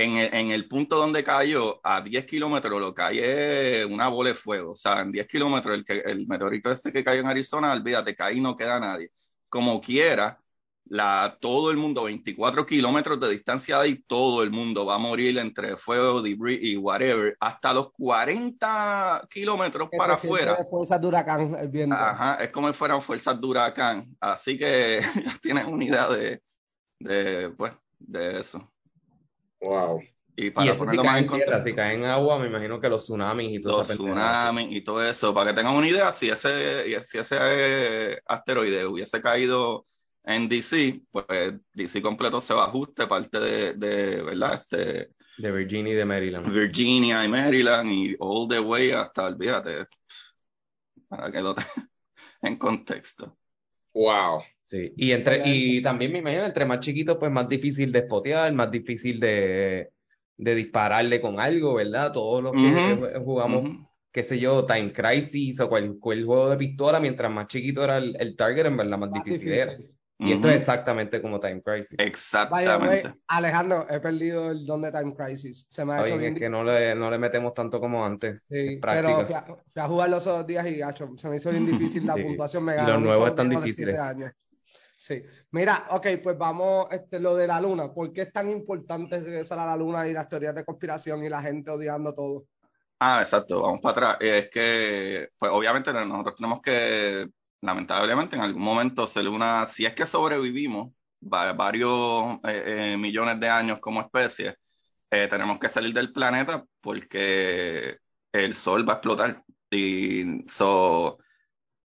en 0.04 0.16
el, 0.16 0.34
en 0.34 0.52
el 0.52 0.68
punto 0.68 0.96
donde 0.96 1.24
cayó, 1.24 1.80
a 1.84 2.02
10 2.02 2.26
kilómetros, 2.26 2.80
lo 2.80 2.94
cae 2.94 3.86
una 3.86 4.08
bola 4.08 4.30
de 4.30 4.36
fuego. 4.36 4.72
O 4.72 4.76
sea, 4.76 5.02
en 5.02 5.12
10 5.12 5.28
kilómetros, 5.28 5.78
el, 5.78 5.86
que, 5.86 6.00
el 6.00 6.28
meteorito 6.28 6.72
este 6.72 6.92
que 6.92 7.04
cayó 7.04 7.22
en 7.22 7.28
Arizona, 7.28 7.74
olvídate, 7.74 8.16
que 8.16 8.24
ahí 8.24 8.40
no 8.40 8.56
queda 8.56 8.80
nadie. 8.80 9.12
Como 9.50 9.82
quiera, 9.82 10.40
la, 10.86 11.38
todo 11.40 11.70
el 11.70 11.78
mundo, 11.78 12.04
24 12.04 12.66
kilómetros 12.66 13.20
de 13.20 13.30
distancia 13.30 13.78
de 13.78 13.84
ahí, 13.84 14.04
todo 14.08 14.42
el 14.42 14.52
mundo 14.52 14.86
va 14.86 14.96
a 14.96 15.00
morir 15.00 15.38
entre 15.38 15.76
fuego, 15.76 16.22
debris 16.22 16.60
y 16.62 16.78
whatever, 16.78 17.38
hasta 17.40 17.74
los 17.74 17.92
40 17.92 19.28
kilómetros 19.30 19.90
para 19.96 20.14
afuera. 20.14 20.58
Fuerzas 20.70 21.00
de 21.00 21.08
huracán, 21.08 21.56
el 21.60 21.68
viento. 21.68 21.96
Ajá, 21.96 22.36
es 22.36 22.50
como 22.50 22.68
si 22.70 22.74
fueran 22.74 23.02
fuerzas 23.02 23.40
de 23.40 23.48
huracán. 23.48 24.16
Así 24.20 24.58
que 24.58 25.02
tienes 25.42 25.66
una 25.66 25.84
idea 25.84 26.10
de, 26.10 26.42
de, 27.00 27.50
pues, 27.50 27.74
de 28.00 28.40
eso. 28.40 28.72
Wow. 29.62 30.02
Y 30.36 30.52
para 30.52 30.68
y 30.68 30.70
eso 30.70 30.80
si 30.80 30.86
ponerlo 30.86 31.04
más 31.04 31.18
en 31.18 31.28
tierra, 31.28 31.46
contexto, 31.46 31.70
si 31.70 31.76
cae 31.76 31.96
en 31.96 32.06
agua, 32.06 32.40
me 32.40 32.48
imagino 32.48 32.80
que 32.80 32.88
los 32.88 33.04
tsunamis 33.04 33.60
y 33.60 33.62
todo 33.62 33.80
los 33.80 33.90
tsunamis 33.90 34.68
y 34.72 34.82
todo 34.82 35.04
eso, 35.04 35.34
para 35.34 35.52
que 35.52 35.58
tengan 35.58 35.76
una 35.76 35.88
idea, 35.88 36.14
si 36.14 36.30
ese, 36.30 37.02
si 37.02 37.18
ese 37.18 37.38
eh, 37.42 38.20
asteroide 38.26 38.86
hubiese 38.86 39.22
caído 39.22 39.86
en 40.24 40.48
DC, 40.48 41.02
pues 41.12 41.26
DC 41.74 42.02
completo 42.02 42.40
se 42.40 42.54
va 42.54 42.64
a 42.64 42.68
ajuste, 42.68 43.08
parte 43.08 43.38
de, 43.40 43.74
de 43.74 44.22
¿verdad? 44.22 44.62
Este, 44.62 45.10
De 45.38 45.52
Virginia 45.52 45.92
y 45.92 45.96
de 45.98 46.06
Maryland. 46.06 46.54
Virginia 46.54 47.26
y 47.26 47.28
Maryland 47.28 47.92
y 47.92 48.16
all 48.20 48.48
the 48.48 48.62
way 48.62 48.92
hasta, 48.92 49.26
olvídate, 49.26 49.88
para 51.10 51.30
que 51.32 51.42
lo 51.42 51.54
tengan 51.56 51.90
en 52.44 52.58
contexto. 52.58 53.38
Wow. 53.94 54.42
Sí, 54.66 54.94
y 54.98 55.12
entre, 55.12 55.42
y 55.46 55.82
también 55.82 56.12
me 56.12 56.20
imagino, 56.20 56.46
entre 56.46 56.66
más 56.66 56.80
chiquito, 56.80 57.18
pues 57.18 57.32
más 57.32 57.50
difícil 57.50 57.92
de 57.92 58.02
spotear, 58.04 58.54
más 58.54 58.70
difícil 58.70 59.20
de, 59.20 59.90
de 60.38 60.56
dispararle 60.56 61.20
con 61.20 61.40
algo, 61.40 61.74
¿verdad? 61.74 62.12
Todos 62.12 62.44
los 62.44 62.56
que 62.58 62.96
jugamos, 63.26 63.72
qué 64.12 64.22
sé 64.22 64.40
yo, 64.40 64.66
Time 64.66 64.94
Crisis 64.94 65.60
o 65.60 65.70
cualquier 65.70 66.24
juego 66.24 66.50
de 66.52 66.58
pistola, 66.58 67.00
mientras 67.00 67.32
más 67.32 67.48
chiquito 67.48 67.84
era 67.84 67.98
el, 67.98 68.16
el 68.20 68.36
target, 68.36 68.68
en 68.68 68.78
verdad 68.78 68.98
más 69.00 69.10
Más 69.10 69.24
difícil 69.26 69.54
era. 69.54 69.76
Y 70.22 70.34
esto 70.34 70.48
Ujú. 70.48 70.50
es 70.50 70.56
exactamente 70.58 71.22
como 71.22 71.40
Time 71.40 71.62
Crisis. 71.62 71.96
Way, 71.98 72.08
Exactamente. 72.08 73.14
Alejandro, 73.30 73.88
he 73.90 74.02
perdido 74.02 74.52
el 74.52 74.66
don 74.66 74.82
de 74.82 74.92
Time 74.92 75.16
Crisis. 75.16 75.66
Se 75.70 75.86
me 75.86 75.94
ha 75.94 76.02
hecho 76.02 76.16
Oye, 76.16 76.18
bien 76.18 76.34
es 76.34 76.40
que 76.40 76.50
no 76.50 76.62
le, 76.62 76.94
no 76.94 77.10
le 77.10 77.18
metemos 77.18 77.54
tanto 77.54 77.80
como 77.80 78.06
antes. 78.06 78.42
Sí, 78.50 78.80
pero 78.82 79.26
fui 79.26 79.34
a, 79.34 79.44
fui 79.44 79.56
a 79.82 79.88
jugar 79.88 80.10
los 80.10 80.28
otros 80.28 80.46
días 80.46 80.68
y 80.68 80.76
gacho, 80.78 81.12
se 81.16 81.30
me 81.30 81.38
hizo 81.38 81.52
bien 81.52 81.66
difícil 81.66 82.06
la 82.06 82.16
Sí. 82.18 82.24
puntuación. 82.24 82.66
Me 82.66 82.76
ganó 82.76 82.94
los 82.94 83.02
nuevos 83.02 83.30
están 83.30 83.50
difíciles. 83.50 83.98
Sí. 84.98 85.24
Mira, 85.52 85.88
ok, 85.92 86.08
pues 86.22 86.38
vamos, 86.38 86.88
este, 86.92 87.18
lo 87.22 87.34
de 87.38 87.48
la 87.48 87.62
luna. 87.62 87.94
¿Por 87.94 88.12
qué 88.12 88.24
es 88.24 88.34
tan 88.34 88.50
importante 88.50 89.22
regresar 89.22 89.58
a 89.60 89.66
la 89.68 89.78
luna 89.78 90.06
y 90.06 90.12
las 90.12 90.28
teorías 90.28 90.54
de 90.54 90.66
conspiración 90.66 91.24
y 91.24 91.30
la 91.30 91.42
gente 91.42 91.72
odiando 91.72 92.14
todo? 92.14 92.44
Ah, 93.00 93.22
exacto, 93.22 93.62
vamos 93.62 93.80
para 93.80 94.12
atrás. 94.12 94.18
Es 94.20 94.50
que, 94.50 95.30
pues 95.38 95.50
obviamente 95.54 95.94
nosotros 95.94 96.36
tenemos 96.36 96.60
que, 96.62 97.30
lamentablemente, 97.62 98.36
en 98.36 98.42
algún 98.42 98.64
momento 98.64 99.04
hacer 99.04 99.28
una, 99.28 99.66
si 99.66 99.86
es 99.86 99.94
que 99.94 100.06
sobrevivimos 100.06 100.94
va- 101.22 101.54
varios 101.54 102.38
eh, 102.44 102.94
eh, 102.94 102.98
millones 102.98 103.40
de 103.40 103.50
años 103.50 103.80
como 103.80 104.02
especie, 104.02 104.56
eh, 105.12 105.28
tenemos 105.30 105.60
que 105.60 105.70
salir 105.70 105.94
del 105.94 106.14
planeta 106.14 106.66
porque 106.82 107.98
el 108.32 108.56
sol 108.56 108.88
va 108.88 108.94
a 108.94 108.96
explotar. 108.98 109.44
Y 109.72 110.48
so, 110.50 111.18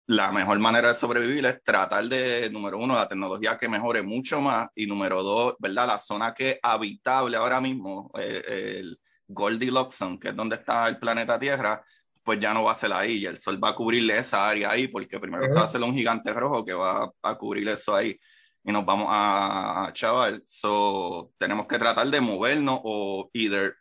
la 0.06 0.32
mejor 0.32 0.58
manera 0.58 0.88
de 0.88 0.94
sobrevivir 0.94 1.46
es 1.46 1.62
tratar 1.62 2.04
de, 2.06 2.50
número 2.50 2.78
uno, 2.78 2.94
la 2.94 3.08
tecnología 3.08 3.56
que 3.56 3.68
mejore 3.68 4.02
mucho 4.02 4.40
más 4.40 4.68
y 4.74 4.86
número 4.86 5.22
dos, 5.22 5.54
¿verdad? 5.58 5.86
La 5.86 5.98
zona 5.98 6.34
que 6.34 6.50
es 6.52 6.58
habitable 6.62 7.36
ahora 7.36 7.60
mismo, 7.60 8.10
el 8.14 8.98
Goldilocks 9.28 10.00
que 10.20 10.28
es 10.30 10.36
donde 10.36 10.56
está 10.56 10.88
el 10.88 10.98
planeta 10.98 11.38
Tierra, 11.38 11.84
pues 12.22 12.40
ya 12.40 12.54
no 12.54 12.64
va 12.64 12.72
a 12.72 12.76
ser 12.76 12.92
ahí 12.92 13.18
y 13.18 13.26
el 13.26 13.38
sol 13.38 13.62
va 13.62 13.70
a 13.70 13.74
cubrirle 13.74 14.18
esa 14.18 14.48
área 14.48 14.70
ahí 14.70 14.88
porque 14.88 15.18
primero 15.18 15.46
se 15.48 15.54
va 15.54 15.62
a 15.62 15.64
hacer 15.64 15.82
un 15.82 15.94
gigante 15.94 16.32
rojo 16.32 16.64
que 16.64 16.74
va 16.74 17.10
a 17.22 17.34
cubrir 17.36 17.68
eso 17.68 17.94
ahí 17.94 18.18
y 18.64 18.72
nos 18.72 18.84
vamos 18.84 19.08
a, 19.10 19.86
a 19.86 19.92
chaval. 19.92 20.42
So, 20.46 21.32
tenemos 21.38 21.66
que 21.66 21.78
tratar 21.78 22.08
de 22.08 22.20
movernos 22.20 22.80
o 22.84 23.30
either 23.32 23.76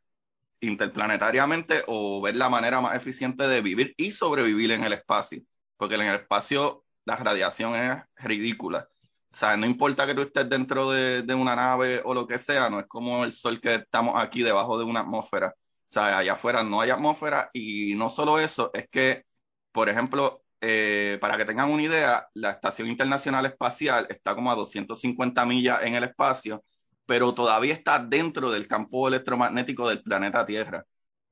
interplanetariamente 0.62 1.84
o 1.88 2.22
ver 2.22 2.36
la 2.36 2.50
manera 2.50 2.82
más 2.82 2.96
eficiente 2.96 3.48
de 3.48 3.62
vivir 3.62 3.94
y 3.98 4.12
sobrevivir 4.12 4.72
en 4.72 4.84
el 4.84 4.94
espacio, 4.94 5.42
porque 5.78 5.96
en 5.96 6.02
el 6.02 6.16
espacio 6.16 6.84
la 7.06 7.16
radiación 7.16 7.76
es 7.76 8.04
ridícula. 8.16 8.88
O 9.32 9.36
sea, 9.36 9.56
no 9.56 9.66
importa 9.66 10.06
que 10.06 10.14
tú 10.14 10.22
estés 10.22 10.50
dentro 10.50 10.92
de, 10.92 11.24
de 11.24 11.34
una 11.34 11.56
nave 11.56 12.02
o 12.04 12.14
lo 12.14 12.28
que 12.28 12.38
sea, 12.38 12.70
no 12.70 12.80
es 12.80 12.88
como 12.88 13.24
el 13.24 13.32
sol 13.32 13.60
que 13.60 13.76
estamos 13.76 14.22
aquí 14.22 14.44
debajo 14.44 14.78
de 14.78 14.84
una 14.84 15.02
atmósfera. 15.02 15.56
Sea, 15.92 16.20
allá 16.20 16.34
afuera 16.34 16.64
no 16.64 16.80
hay 16.82 16.90
atmósfera 16.90 17.50
y 17.54 17.96
no 17.96 18.10
solo 18.10 18.40
eso, 18.40 18.72
es 18.74 18.88
que, 18.90 19.26
por 19.74 19.90
ejemplo, 19.90 20.42
eh, 20.62 21.18
para 21.20 21.38
que 21.38 21.44
tengan 21.46 21.70
una 21.70 21.84
idea, 21.84 22.28
la 22.34 22.52
Estación 22.52 22.88
Internacional 22.88 23.46
Espacial 23.46 24.08
está 24.10 24.34
como 24.36 24.52
a 24.52 24.56
250 24.56 25.46
millas 25.46 25.84
en 25.84 25.96
el 25.96 26.04
espacio, 26.06 26.64
pero 27.06 27.34
todavía 27.34 27.74
está 27.74 28.00
dentro 28.00 28.52
del 28.52 28.68
campo 28.68 29.08
electromagnético 29.10 29.90
del 29.90 30.02
planeta 30.02 30.46
Tierra. 30.46 30.86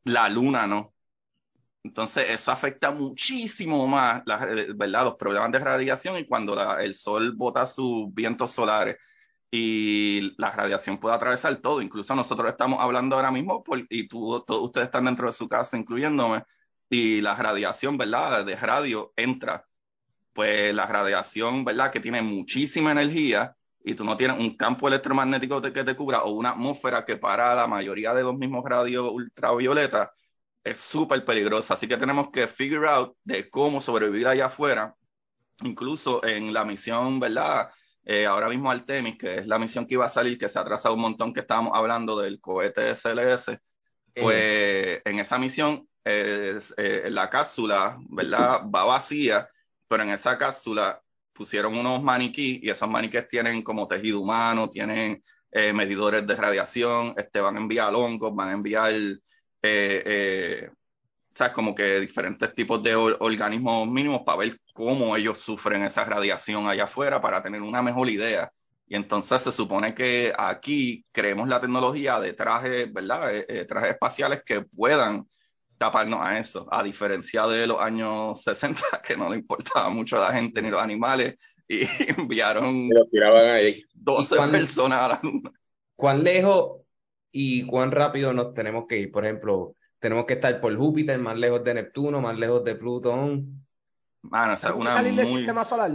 La 0.03 0.27
Luna 0.29 0.67
no. 0.67 0.93
Entonces, 1.83 2.29
eso 2.29 2.51
afecta 2.51 2.91
muchísimo 2.91 3.87
más, 3.87 4.23
la- 4.25 4.37
¿verdad? 4.75 5.05
Los 5.05 5.15
problemas 5.15 5.51
de 5.51 5.59
radiación 5.59 6.17
y 6.17 6.25
cuando 6.27 6.77
el 6.79 6.93
Sol 6.93 7.33
bota 7.35 7.65
sus 7.65 8.13
vientos 8.13 8.51
solares 8.51 8.97
y 9.51 10.33
la 10.37 10.51
radiación 10.51 10.99
puede 10.99 11.15
atravesar 11.15 11.57
todo. 11.57 11.81
Incluso 11.81 12.15
nosotros 12.15 12.49
estamos 12.49 12.79
hablando 12.81 13.15
ahora 13.15 13.31
mismo 13.31 13.63
por- 13.63 13.85
y 13.89 14.07
tú, 14.07 14.43
todos 14.45 14.63
ustedes 14.63 14.85
están 14.87 15.05
dentro 15.05 15.27
de 15.27 15.33
su 15.33 15.47
casa, 15.49 15.77
incluyéndome, 15.77 16.43
y 16.89 17.21
la 17.21 17.35
radiación, 17.35 17.97
¿verdad? 17.97 18.45
De 18.45 18.55
radio 18.55 19.13
entra. 19.15 19.65
Pues 20.33 20.73
la 20.73 20.85
radiación, 20.85 21.65
¿verdad? 21.65 21.91
Que 21.91 21.99
tiene 21.99 22.21
muchísima 22.21 22.91
energía 22.91 23.55
y 23.83 23.95
tú 23.95 24.03
no 24.03 24.15
tienes 24.15 24.39
un 24.39 24.55
campo 24.57 24.87
electromagnético 24.87 25.61
que 25.61 25.83
te 25.83 25.95
cubra 25.95 26.23
o 26.23 26.31
una 26.31 26.51
atmósfera 26.51 27.05
que 27.05 27.17
para 27.17 27.55
la 27.55 27.67
mayoría 27.67 28.13
de 28.13 28.23
los 28.23 28.35
mismos 28.37 28.63
radios 28.65 29.09
ultravioleta, 29.11 30.11
es 30.63 30.79
súper 30.79 31.25
peligroso. 31.25 31.73
Así 31.73 31.87
que 31.87 31.97
tenemos 31.97 32.29
que 32.31 32.47
figure 32.47 32.87
out 32.89 33.15
de 33.23 33.49
cómo 33.49 33.81
sobrevivir 33.81 34.27
allá 34.27 34.47
afuera. 34.47 34.95
Incluso 35.63 36.23
en 36.25 36.53
la 36.53 36.65
misión, 36.65 37.19
¿verdad? 37.19 37.69
Eh, 38.11 38.25
ahora 38.25 38.49
mismo 38.49 38.71
Artemis, 38.71 39.19
que 39.19 39.35
es 39.35 39.45
la 39.45 39.59
misión 39.59 39.85
que 39.85 39.93
iba 39.93 40.07
a 40.07 40.09
salir, 40.09 40.39
que 40.39 40.49
se 40.49 40.57
ha 40.57 40.63
atrasado 40.63 40.95
un 40.95 41.01
montón, 41.01 41.31
que 41.31 41.41
estábamos 41.41 41.73
hablando 41.75 42.19
del 42.19 42.41
cohete 42.41 42.95
SLS, 42.95 43.59
pues 44.15 45.01
en 45.05 45.19
esa 45.19 45.37
misión 45.37 45.87
es, 46.03 46.73
eh, 46.77 47.09
la 47.11 47.29
cápsula, 47.29 47.99
¿verdad? 48.09 48.61
Va 48.63 48.85
vacía, 48.85 49.47
pero 49.87 50.01
en 50.01 50.09
esa 50.09 50.39
cápsula 50.39 50.99
pusieron 51.33 51.77
unos 51.77 52.01
maniquí 52.01 52.59
y 52.63 52.71
esos 52.71 52.89
maniquíes 52.89 53.27
tienen 53.27 53.61
como 53.61 53.87
tejido 53.87 54.21
humano, 54.21 54.71
tienen 54.71 55.23
eh, 55.51 55.71
medidores 55.71 56.25
de 56.25 56.35
radiación, 56.35 57.13
este, 57.15 57.39
van 57.41 57.57
a 57.57 57.59
enviar 57.59 57.93
hongos, 57.93 58.35
van 58.35 58.49
a 58.49 58.53
enviar, 58.53 58.91
eh, 58.91 59.19
eh, 59.61 60.71
¿sabes? 61.39 61.53
Como 61.53 61.73
que 61.73 62.01
diferentes 62.01 62.53
tipos 62.53 62.83
de 62.83 62.95
or- 62.95 63.15
organismos 63.21 63.87
mínimos 63.87 64.23
para 64.25 64.39
ver 64.39 64.57
cómo 64.73 65.15
ellos 65.15 65.39
sufren 65.39 65.83
esa 65.83 66.03
radiación 66.03 66.67
allá 66.67 66.83
afuera 66.83 67.21
para 67.21 67.41
tener 67.41 67.61
una 67.61 67.81
mejor 67.81 68.09
idea. 68.09 68.51
Y 68.87 68.95
entonces 68.95 69.41
se 69.41 69.51
supone 69.53 69.95
que 69.95 70.33
aquí 70.37 71.05
creemos 71.13 71.47
la 71.47 71.61
tecnología 71.61 72.19
de 72.19 72.33
trajes, 72.33 72.91
¿verdad? 72.91 73.33
Eh, 73.33 73.45
eh, 73.47 73.65
trajes 73.65 73.91
espaciales 73.91 74.43
que 74.45 74.61
puedan 74.63 75.25
taparnos 75.77 76.19
a 76.21 76.39
eso, 76.39 76.67
a 76.71 76.83
diferencia 76.83 77.47
de 77.47 77.67
los 77.67 77.79
años 77.79 78.43
60, 78.43 78.81
que 79.07 79.15
no 79.15 79.29
le 79.29 79.37
importaba 79.37 79.89
mucho 79.89 80.17
a 80.17 80.27
la 80.27 80.33
gente 80.33 80.61
ni 80.61 80.69
los 80.69 80.81
animales, 80.81 81.35
y 81.69 81.81
enviaron 82.17 82.89
tiraban 83.11 83.47
ahí. 83.49 83.81
12 83.93 84.35
¿Y 84.35 84.37
cuándo- 84.39 84.57
personas 84.57 84.99
a 84.99 85.07
la 85.07 85.19
luna. 85.23 85.51
¿Cuán 85.95 86.21
lejos 86.23 86.81
y 87.31 87.65
cuán 87.65 87.91
rápido 87.91 88.33
nos 88.33 88.53
tenemos 88.53 88.85
que 88.89 88.97
ir? 88.97 89.11
Por 89.11 89.23
ejemplo, 89.23 89.75
tenemos 89.99 90.25
que 90.25 90.33
estar 90.33 90.59
por 90.61 90.75
Júpiter, 90.75 91.19
más 91.19 91.37
lejos 91.37 91.63
de 91.63 91.73
Neptuno, 91.73 92.21
más 92.21 92.37
lejos 92.37 92.63
de 92.63 92.75
Plutón. 92.75 93.65
Mano, 94.21 94.53
o 94.53 94.57
sea, 94.57 94.69
¿Hay 94.69 94.75
que 94.75 94.81
una 94.81 94.95
salir 94.95 95.15
del 95.15 95.27
muy... 95.27 95.37
sistema 95.37 95.65
solar? 95.65 95.91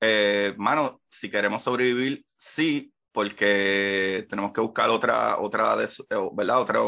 Eh, 0.00 0.54
mano, 0.56 1.00
si 1.08 1.30
queremos 1.30 1.62
sobrevivir, 1.62 2.24
sí, 2.36 2.92
porque 3.12 4.26
tenemos 4.28 4.52
que 4.52 4.60
buscar 4.60 4.90
otra, 4.90 5.38
otra, 5.38 5.76
eh, 5.82 6.28
¿verdad? 6.34 6.60
Otra, 6.60 6.80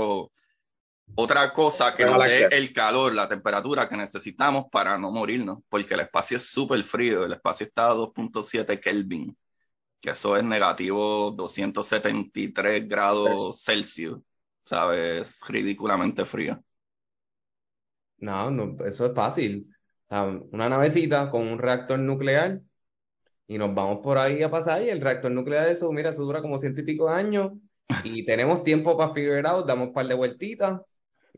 otra 1.15 1.53
cosa 1.53 1.95
que 1.95 2.05
nos 2.05 2.23
dé 2.27 2.49
el 2.51 2.73
calor, 2.73 3.15
la 3.15 3.29
temperatura 3.29 3.89
que 3.89 3.97
necesitamos 3.97 4.67
para 4.71 4.99
no 4.99 5.11
morirnos, 5.11 5.61
porque 5.69 5.95
el 5.95 6.01
espacio 6.01 6.37
es 6.37 6.51
súper 6.51 6.83
frío, 6.83 7.25
el 7.25 7.33
espacio 7.33 7.67
está 7.67 7.91
a 7.91 7.95
2.7 7.95 8.79
Kelvin, 8.79 9.37
que 10.01 10.11
eso 10.11 10.37
es 10.37 10.45
negativo 10.45 11.31
273 11.31 12.87
grados 12.87 13.63
Celsius, 13.65 14.21
¿sabes? 14.69 15.29
Es 15.29 15.41
ridículamente 15.49 16.25
frío. 16.25 16.63
No, 18.19 18.51
no, 18.51 18.77
eso 18.85 19.07
es 19.07 19.15
fácil. 19.15 19.69
O 20.07 20.15
sea, 20.15 20.25
una 20.53 20.69
navecita 20.69 21.31
con 21.31 21.47
un 21.47 21.59
reactor 21.59 21.99
nuclear 21.99 22.61
y 23.47 23.59
nos 23.59 23.75
vamos 23.75 24.01
por 24.03 24.19
ahí 24.19 24.43
a 24.43 24.51
pasar 24.51 24.83
y 24.83 24.91
el 24.91 25.01
reactor 25.01 25.33
nuclear, 25.33 25.69
eso, 25.69 25.93
mira, 25.93 26.11
eso 26.11 26.25
dura 26.25 26.43
como 26.43 26.59
ciento 26.59 26.81
y 26.83 26.85
pico 26.85 27.09
de 27.09 27.15
años 27.17 27.53
y 28.03 28.25
tenemos 28.27 28.65
tiempo 28.65 28.97
para 28.97 29.15
figure 29.15 29.47
out, 29.49 29.67
damos 29.67 29.89
un 29.89 29.95
par 29.95 30.07
de 30.09 30.15
vueltitas 30.15 30.83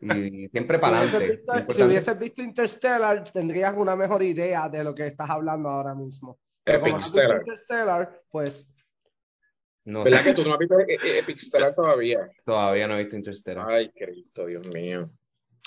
y 0.01 0.49
siempre 0.51 0.79
para 0.79 0.99
Si 1.09 1.16
hubieses 1.16 1.23
adelante. 1.23 1.27
visto, 1.27 1.73
si 1.73 1.83
hubieses 1.83 2.19
visto 2.19 2.43
Interstellar, 2.43 3.31
tendrías 3.33 3.75
una 3.77 3.97
mejor 3.97 4.23
idea 4.23 4.69
de 4.69 4.85
lo 4.85 4.95
que 4.95 5.07
estás 5.09 5.31
hablando 5.31 5.69
ahora 5.69 5.95
mismo. 5.95 6.38
Pero 6.64 6.81
como 6.81 6.97
Epicstellar. 6.97 7.38
Interstellar, 7.38 8.23
pues 8.31 8.69
No 9.90 10.05
¿Verdad 10.05 10.20
sé, 10.20 10.24
que 10.26 10.35
tú 10.35 10.44
no 10.44 10.53
has 10.53 10.59
visto 10.59 10.79
E- 10.79 10.98
E- 11.03 11.18
Epicstellar 11.18 11.74
todavía? 11.74 12.31
todavía 12.44 12.87
no 12.87 12.94
he 12.94 13.03
visto 13.03 13.16
Interstellar. 13.16 13.68
Ay, 13.68 13.90
Cristo, 13.90 14.46
Dios 14.46 14.64
mío. 14.68 15.11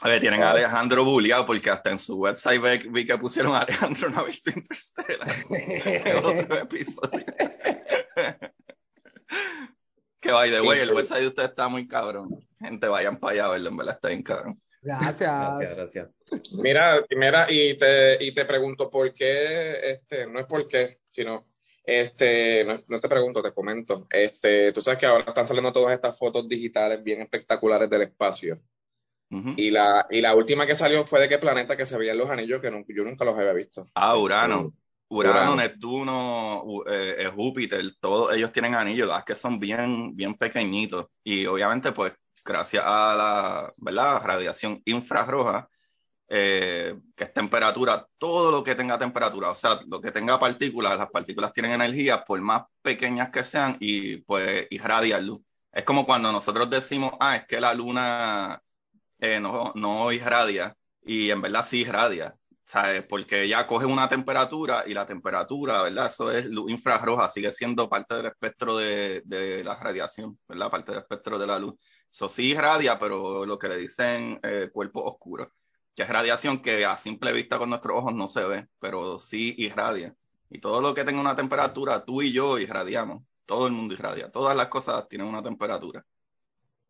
Oye, 0.03 0.19
tienen 0.19 0.41
a 0.41 0.51
Alejandro 0.51 1.03
bulleado 1.03 1.45
porque 1.45 1.69
hasta 1.69 1.91
en 1.91 1.99
su 1.99 2.17
website 2.19 2.61
vi, 2.89 3.05
que 3.05 3.17
pusieron 3.17 3.53
a 3.53 3.59
Alejandro 3.61 4.09
no 4.09 4.19
ha 4.19 4.23
visto 4.23 4.49
Interstellar. 4.49 5.27
En 5.49 6.17
otro 6.17 6.57
episodio. 6.57 7.25
que 10.19 10.31
by 10.31 10.49
the 10.49 10.61
way, 10.61 10.79
el 10.79 10.93
website 10.93 11.21
de 11.21 11.27
usted 11.27 11.43
está 11.43 11.67
muy 11.67 11.87
cabrón. 11.87 12.29
Gente, 12.59 12.87
vayan 12.87 13.19
para 13.19 13.33
allá 13.33 13.45
a 13.45 13.49
verlo, 13.51 13.69
en 13.69 13.77
verdad 13.77 13.95
está 13.95 14.07
bien 14.07 14.23
cabrón. 14.23 14.61
gracias. 14.81 15.19
Gracias, 15.29 15.77
gracias. 15.77 16.09
Mira, 16.61 17.05
mira, 17.11 17.45
y 17.49 17.75
te, 17.77 18.23
y 18.23 18.33
te 18.33 18.45
pregunto 18.45 18.89
por 18.89 19.13
qué, 19.13 19.91
este, 19.91 20.27
no 20.27 20.39
es 20.39 20.45
por 20.45 20.65
qué, 20.67 20.99
sino, 21.09 21.45
este, 21.83 22.65
no, 22.65 22.75
no 22.87 22.99
te 22.99 23.09
pregunto, 23.09 23.41
te 23.43 23.53
comento. 23.53 24.07
Este, 24.09 24.71
tú 24.73 24.81
sabes 24.81 24.99
que 24.99 25.05
ahora 25.05 25.25
están 25.27 25.47
saliendo 25.47 25.71
todas 25.71 25.93
estas 25.93 26.17
fotos 26.17 26.47
digitales 26.47 27.03
bien 27.03 27.21
espectaculares 27.21 27.89
del 27.89 28.03
espacio. 28.03 28.61
Y 29.55 29.71
la, 29.71 30.07
y 30.11 30.21
la 30.21 30.35
última 30.35 30.67
que 30.67 30.75
salió 30.75 31.05
fue 31.05 31.19
de 31.21 31.29
qué 31.29 31.37
planeta 31.39 31.77
que 31.77 31.85
se 31.85 31.97
veían 31.97 32.17
los 32.17 32.29
anillos 32.29 32.61
que 32.61 32.71
no- 32.71 32.85
yo 32.87 33.03
nunca 33.05 33.25
los 33.25 33.37
había 33.37 33.53
visto. 33.53 33.85
Ah, 33.95 34.17
Urano. 34.17 34.73
Urano, 35.09 35.55
Urano. 35.55 35.55
Neptuno, 35.55 36.63
eh, 36.87 37.15
eh, 37.19 37.27
Júpiter, 37.35 37.83
todos 37.99 38.35
ellos 38.35 38.51
tienen 38.51 38.73
anillos, 38.73 39.07
las 39.07 39.23
que 39.23 39.35
son 39.35 39.59
bien, 39.59 40.15
bien 40.15 40.33
pequeñitos. 40.35 41.05
Y 41.23 41.45
obviamente, 41.45 41.91
pues, 41.91 42.13
gracias 42.43 42.83
a 42.85 43.13
la, 43.15 43.73
¿verdad? 43.77 44.21
radiación 44.23 44.81
infrarroja, 44.85 45.69
eh, 46.35 46.95
que 47.15 47.25
es 47.25 47.33
temperatura, 47.33 48.07
todo 48.17 48.49
lo 48.51 48.63
que 48.63 48.73
tenga 48.73 48.97
temperatura, 48.97 49.51
o 49.51 49.55
sea, 49.55 49.81
lo 49.87 50.01
que 50.01 50.11
tenga 50.11 50.39
partículas, 50.39 50.97
las 50.97 51.11
partículas 51.11 51.53
tienen 51.53 51.73
energía, 51.73 52.23
por 52.25 52.41
más 52.41 52.63
pequeñas 52.81 53.29
que 53.29 53.43
sean, 53.43 53.77
y 53.79 54.17
pues 54.17 54.65
irradian 54.71 55.27
luz. 55.27 55.41
Es 55.71 55.83
como 55.83 56.05
cuando 56.07 56.31
nosotros 56.31 56.69
decimos, 56.71 57.13
ah, 57.19 57.35
es 57.37 57.45
que 57.45 57.61
la 57.61 57.73
luna 57.75 58.59
eh, 59.19 59.39
no, 59.39 59.73
no 59.75 60.11
irradia, 60.11 60.75
y 61.03 61.29
en 61.29 61.41
verdad 61.41 61.65
sí 61.67 61.81
irradia. 61.81 62.35
¿sabes? 62.65 63.05
Porque 63.05 63.43
ella 63.43 63.67
coge 63.67 63.85
una 63.85 64.09
temperatura 64.09 64.83
y 64.87 64.93
la 64.95 65.05
temperatura, 65.05 65.83
¿verdad? 65.83 66.07
Eso 66.07 66.31
es 66.31 66.45
luz 66.47 66.71
infrarroja, 66.71 67.29
sigue 67.29 67.51
siendo 67.51 67.87
parte 67.89 68.15
del 68.15 68.25
espectro 68.27 68.77
de, 68.77 69.21
de 69.25 69.63
la 69.63 69.75
radiación, 69.75 70.39
¿verdad? 70.47 70.71
Parte 70.71 70.91
del 70.93 71.01
espectro 71.01 71.37
de 71.37 71.45
la 71.47 71.59
luz. 71.59 71.75
Eso 72.09 72.29
sí 72.29 72.51
irradia, 72.51 72.97
pero 72.97 73.45
lo 73.45 73.59
que 73.59 73.67
le 73.67 73.77
dicen 73.77 74.39
eh, 74.43 74.69
cuerpo 74.71 75.03
oscuro, 75.03 75.51
que 75.95 76.03
es 76.03 76.09
radiación 76.09 76.61
que 76.61 76.85
a 76.85 76.97
simple 76.97 77.33
vista 77.33 77.57
con 77.57 77.69
nuestros 77.69 77.97
ojos 77.97 78.13
no 78.13 78.27
se 78.27 78.43
ve, 78.45 78.67
pero 78.79 79.19
sí 79.19 79.55
irradia. 79.57 80.15
Y 80.49 80.59
todo 80.59 80.81
lo 80.81 80.93
que 80.93 81.03
tenga 81.03 81.21
una 81.21 81.35
temperatura, 81.35 82.03
tú 82.05 82.21
y 82.21 82.31
yo 82.31 82.59
irradiamos. 82.59 83.23
Todo 83.45 83.67
el 83.67 83.73
mundo 83.73 83.93
irradia. 83.93 84.31
Todas 84.31 84.55
las 84.55 84.67
cosas 84.69 85.07
tienen 85.07 85.27
una 85.27 85.43
temperatura. 85.43 86.05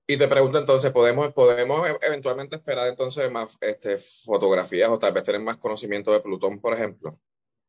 Y 0.08 0.18
te 0.18 0.28
pregunto 0.30 0.58
entonces, 0.60 0.92
¿podemos, 0.94 1.34
podemos 1.34 1.88
e- 1.88 1.98
eventualmente 2.02 2.56
esperar 2.56 2.88
entonces 2.88 3.30
más 3.32 3.58
este, 3.62 3.98
fotografías 3.98 4.90
o 4.90 4.98
tal 5.00 5.14
vez 5.14 5.24
tener 5.24 5.42
más 5.42 5.58
conocimiento 5.58 6.12
de 6.14 6.22
Plutón, 6.22 6.60
por 6.62 6.74
ejemplo? 6.74 7.20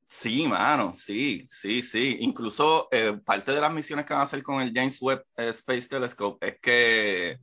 Sí, 0.09 0.47
mano, 0.47 0.93
sí, 0.93 1.47
sí, 1.51 1.83
sí. 1.83 2.17
Incluso 2.21 2.89
eh, 2.93 3.19
parte 3.25 3.53
de 3.53 3.61
las 3.61 3.73
misiones 3.73 4.07
que 4.07 4.13
van 4.15 4.21
a 4.21 4.25
hacer 4.25 4.43
con 4.43 4.61
el 4.61 4.73
James 4.73 5.01
Webb 5.03 5.25
eh, 5.37 5.49
Space 5.49 5.89
Telescope 5.89 6.47
es 6.47 6.61
que 6.61 7.41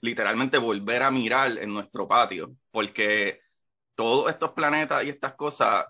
literalmente 0.00 0.58
volver 0.58 1.02
a 1.02 1.10
mirar 1.10 1.58
en 1.58 1.72
nuestro 1.72 2.08
patio, 2.08 2.54
porque 2.70 3.40
todos 3.94 4.30
estos 4.30 4.52
planetas 4.52 5.04
y 5.04 5.10
estas 5.10 5.34
cosas, 5.34 5.86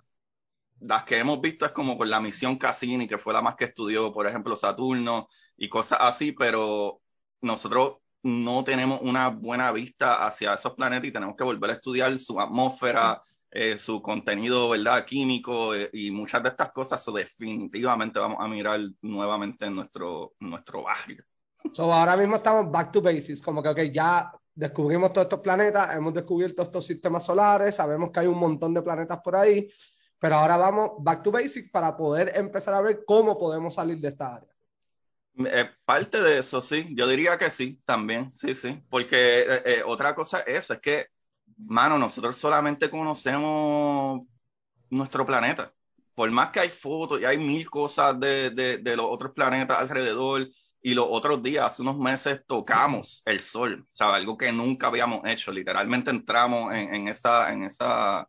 las 0.81 1.05
que 1.05 1.19
hemos 1.19 1.41
visto 1.41 1.67
es 1.67 1.73
como 1.73 1.97
con 1.97 2.11
la 2.11 2.21
misión 2.21 2.57
Cassini, 2.57 3.07
que 3.07 3.19
fue 3.19 3.33
la 3.33 3.43
más 3.43 3.57
que 3.57 3.67
estudió, 3.67 4.13
por 4.13 4.27
ejemplo, 4.27 4.57
Saturno 4.57 5.29
y 5.57 5.69
cosas 5.69 5.99
así, 6.03 6.33
pero 6.33 7.01
nosotros 7.41 7.99
no 8.23 8.65
tenemos 8.65 9.01
una 9.03 9.29
buena 9.29 9.73
vista 9.73 10.27
hacia 10.27 10.55
esos 10.55 10.75
planetas 10.75 11.09
y 11.09 11.13
tenemos 11.13 11.37
que 11.37 11.45
volver 11.45 11.71
a 11.71 11.75
estudiar 11.75 12.19
su 12.19 12.41
atmósfera, 12.41 13.23
eh, 13.51 13.79
su 13.79 14.03
contenido, 14.03 14.71
¿verdad? 14.71 15.05
Químico 15.07 15.75
eh, 15.75 15.91
y 15.93 16.11
muchas 16.11 16.43
de 16.43 16.51
estas 16.51 16.73
cosas, 16.73 17.03
so 17.03 17.13
definitivamente 17.13 18.19
vamos 18.19 18.39
a 18.41 18.49
mirar 18.49 18.81
nuevamente 19.03 19.67
en 19.67 19.77
nuestro, 19.77 20.35
nuestro 20.41 20.83
barrio. 20.83 21.25
So, 21.73 21.93
ahora 21.93 22.17
mismo 22.17 22.37
estamos 22.37 22.71
back 22.71 22.91
to 22.93 23.01
basics, 23.01 23.43
como 23.43 23.63
que 23.63 23.93
ya 23.93 24.33
descubrimos 24.55 25.13
todos 25.13 25.27
estos 25.27 25.41
planetas, 25.41 25.95
hemos 25.97 26.13
descubierto 26.13 26.63
estos 26.63 26.85
sistemas 26.85 27.25
solares, 27.25 27.77
sabemos 27.77 28.11
que 28.11 28.21
hay 28.21 28.27
un 28.27 28.39
montón 28.39 28.75
de 28.75 28.83
planetas 28.83 29.21
por 29.21 29.37
ahí, 29.37 29.71
pero 30.19 30.37
ahora 30.37 30.57
vamos 30.57 30.93
back 30.99 31.23
to 31.23 31.31
basics 31.31 31.71
para 31.71 31.97
poder 31.97 32.33
empezar 32.35 32.75
a 32.75 32.81
ver 32.81 33.05
cómo 33.07 33.39
podemos 33.39 33.75
salir 33.75 33.99
de 33.99 34.09
esta 34.09 34.37
área. 34.37 34.51
Eh, 35.37 35.71
parte 35.85 36.21
de 36.21 36.39
eso, 36.39 36.61
sí, 36.61 36.89
yo 36.91 37.07
diría 37.07 37.39
que 37.39 37.51
sí, 37.51 37.81
también, 37.87 38.33
sí, 38.33 38.55
sí, 38.55 38.83
porque 38.91 39.41
eh, 39.41 39.63
eh, 39.65 39.83
otra 39.87 40.15
cosa 40.15 40.41
es, 40.41 40.71
es 40.71 40.81
que, 40.81 41.07
mano, 41.57 41.99
nosotros 41.99 42.37
solamente 42.37 42.91
conocemos 42.91 44.23
nuestro 44.91 45.25
planeta. 45.25 45.73
Por 46.15 46.31
más 46.33 46.51
que 46.51 46.61
hay 46.61 46.69
fotos 46.69 47.21
y 47.21 47.25
hay 47.25 47.39
mil 47.39 47.71
cosas 47.71 48.19
de, 48.19 48.51
de 48.51 48.97
los 48.97 49.07
otros 49.07 49.33
planetas 49.33 49.79
alrededor, 49.79 50.47
y 50.83 50.95
los 50.95 51.07
otros 51.11 51.43
días, 51.43 51.67
hace 51.67 51.83
unos 51.83 51.99
meses, 51.99 52.43
tocamos 52.47 53.23
el 53.27 53.43
sol, 53.43 53.87
sea, 53.93 54.15
algo 54.15 54.39
que 54.39 54.51
nunca 54.53 54.87
habíamos 54.87 55.27
hecho. 55.27 55.53
Literalmente 55.53 56.11
entramos 56.11 56.75
en, 56.75 56.95
en 56.95 57.09
esa, 57.09 57.53
en 57.53 57.65
esa, 57.65 58.29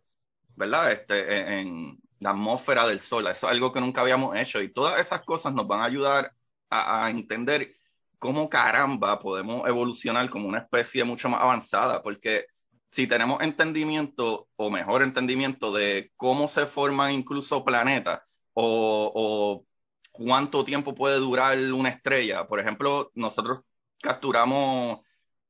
¿verdad? 0.56 0.92
Este, 0.92 1.60
en, 1.60 1.98
la 2.22 2.32
atmósfera 2.32 2.88
del 2.88 3.00
sol. 3.00 3.28
Eso 3.28 3.48
es 3.48 3.52
algo 3.52 3.72
que 3.72 3.82
nunca 3.82 4.02
habíamos 4.02 4.36
hecho. 4.36 4.62
Y 4.62 4.72
todas 4.72 5.00
esas 5.02 5.24
cosas 5.24 5.54
nos 5.54 5.68
van 5.68 5.82
a 5.82 5.86
ayudar 5.86 6.34
a, 6.70 7.10
entender 7.10 7.74
cómo 8.20 8.50
caramba 8.50 9.20
podemos 9.20 9.68
evolucionar 9.68 10.30
como 10.30 10.48
una 10.48 10.60
especie 10.60 11.04
mucho 11.04 11.30
más 11.30 11.42
avanzada, 11.42 12.04
porque 12.04 12.46
si 12.92 13.08
tenemos 13.08 13.42
entendimiento 13.42 14.48
o 14.56 14.70
mejor 14.70 15.02
entendimiento 15.02 15.74
de 15.74 16.12
cómo 16.16 16.48
se 16.48 16.66
forman 16.68 17.12
incluso 17.12 17.66
planetas 17.66 18.22
o 18.54 19.66
cuánto 20.12 20.64
tiempo 20.64 20.96
puede 20.96 21.18
durar 21.18 21.58
una 21.74 21.90
estrella. 21.90 22.48
Por 22.48 22.60
ejemplo, 22.60 23.12
nosotros 23.16 23.62
capturamos, 24.02 25.00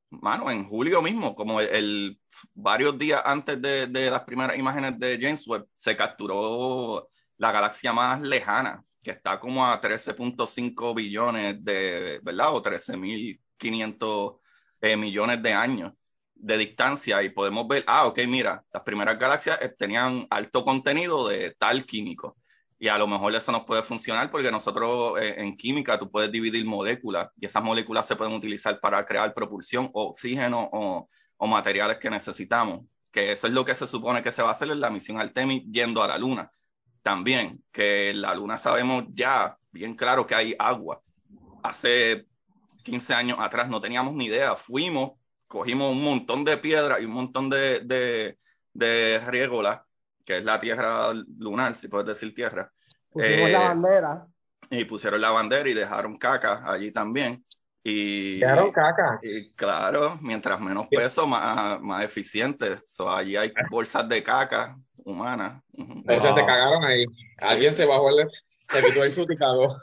mano, 0.09 0.51
en 0.51 0.67
julio 0.67 1.01
mismo, 1.01 1.35
como 1.35 1.61
el, 1.61 2.19
varios 2.53 2.97
días 2.97 3.21
antes 3.25 3.61
de, 3.61 3.87
las 4.09 4.21
primeras 4.23 4.57
imágenes 4.57 4.99
de 4.99 5.17
James 5.21 5.47
Webb, 5.47 5.67
se 5.75 5.95
capturó 5.97 7.09
la 7.37 7.51
galaxia 7.51 7.93
más 7.93 8.21
lejana, 8.21 8.83
que 9.03 9.11
está 9.11 9.39
como 9.39 9.65
a 9.65 9.81
13.5 9.81 10.95
billones 10.95 11.63
de, 11.63 12.19
¿verdad? 12.23 12.55
O 12.55 12.61
13.500 12.61 14.39
eh, 14.81 14.97
millones 14.97 15.41
de 15.43 15.53
años 15.53 15.93
de 16.35 16.57
distancia 16.57 17.21
y 17.23 17.29
podemos 17.29 17.67
ver, 17.67 17.83
ah, 17.87 18.07
ok, 18.07 18.19
mira, 18.27 18.65
las 18.73 18.83
primeras 18.83 19.19
galaxias 19.19 19.59
tenían 19.77 20.25
alto 20.29 20.65
contenido 20.65 21.27
de 21.27 21.51
tal 21.51 21.85
químico 21.85 22.37
y 22.81 22.87
a 22.87 22.97
lo 22.97 23.05
mejor 23.05 23.35
eso 23.35 23.51
nos 23.51 23.63
puede 23.63 23.83
funcionar 23.83 24.31
porque 24.31 24.49
nosotros 24.49 25.13
eh, 25.21 25.35
en 25.37 25.55
química 25.55 25.99
tú 25.99 26.09
puedes 26.09 26.31
dividir 26.31 26.65
moléculas 26.65 27.29
y 27.39 27.45
esas 27.45 27.63
moléculas 27.63 28.07
se 28.07 28.15
pueden 28.15 28.33
utilizar 28.33 28.79
para 28.79 29.05
crear 29.05 29.35
propulsión 29.35 29.91
oxígeno 29.93 30.67
o, 30.73 31.07
o, 31.37 31.47
materiales 31.47 31.97
que 31.99 32.09
necesitamos, 32.09 32.83
que 33.11 33.33
eso 33.33 33.45
es 33.45 33.53
lo 33.53 33.63
que 33.63 33.75
se 33.75 33.85
supone 33.85 34.23
que 34.23 34.31
se 34.31 34.41
va 34.41 34.49
a 34.49 34.53
hacer 34.53 34.71
en 34.71 34.79
la 34.79 34.89
misión 34.89 35.21
Artemis 35.21 35.63
yendo 35.71 36.01
a 36.01 36.07
la 36.07 36.17
Luna. 36.17 36.51
También 37.03 37.63
que 37.71 38.09
en 38.09 38.21
la 38.23 38.33
Luna 38.33 38.57
sabemos 38.57 39.03
ya 39.09 39.55
bien 39.71 39.93
claro 39.93 40.25
que 40.25 40.33
hay 40.33 40.55
agua. 40.57 41.03
Hace 41.61 42.25
15 42.81 43.13
años 43.13 43.37
atrás 43.39 43.69
no 43.69 43.79
teníamos 43.79 44.15
ni 44.15 44.25
idea, 44.25 44.55
fuimos, 44.55 45.11
cogimos 45.47 45.91
un 45.91 46.03
montón 46.03 46.43
de 46.43 46.57
piedra 46.57 46.99
y 46.99 47.05
un 47.05 47.11
montón 47.11 47.47
de, 47.47 47.81
de, 47.81 48.39
de 48.73 49.21
que 50.25 50.37
es 50.37 50.45
la 50.45 50.59
tierra 50.59 51.13
lunar, 51.13 51.75
si 51.75 51.87
puedes 51.87 52.07
decir 52.07 52.33
tierra. 52.33 52.71
Pusimos 53.09 53.49
eh, 53.49 53.51
la 53.51 53.59
bandera. 53.59 54.27
Y 54.69 54.85
pusieron 54.85 55.21
la 55.21 55.31
bandera 55.31 55.69
y 55.69 55.73
dejaron 55.73 56.17
caca 56.17 56.61
allí 56.65 56.91
también. 56.91 57.43
Y, 57.83 58.39
dejaron 58.39 58.71
caca. 58.71 59.19
Y 59.21 59.51
claro, 59.53 60.17
mientras 60.21 60.59
menos 60.59 60.87
peso, 60.89 61.27
más, 61.27 61.81
más 61.81 62.03
eficiente. 62.03 62.79
So, 62.85 63.11
allí 63.11 63.35
hay 63.35 63.51
bolsas 63.69 64.07
de 64.07 64.23
caca 64.23 64.77
humana. 65.03 65.61
Uh 65.73 65.83
-huh. 65.83 66.03
Wow. 66.05 66.35
te 66.35 66.45
cagaron 66.45 66.83
ahí. 66.83 67.05
Alguien 67.39 67.73
se 67.73 67.85
bajó 67.85 68.09
el, 68.09 68.29
se 68.69 68.83
quitó 68.85 69.03
el 69.03 69.11
suticado. 69.11 69.81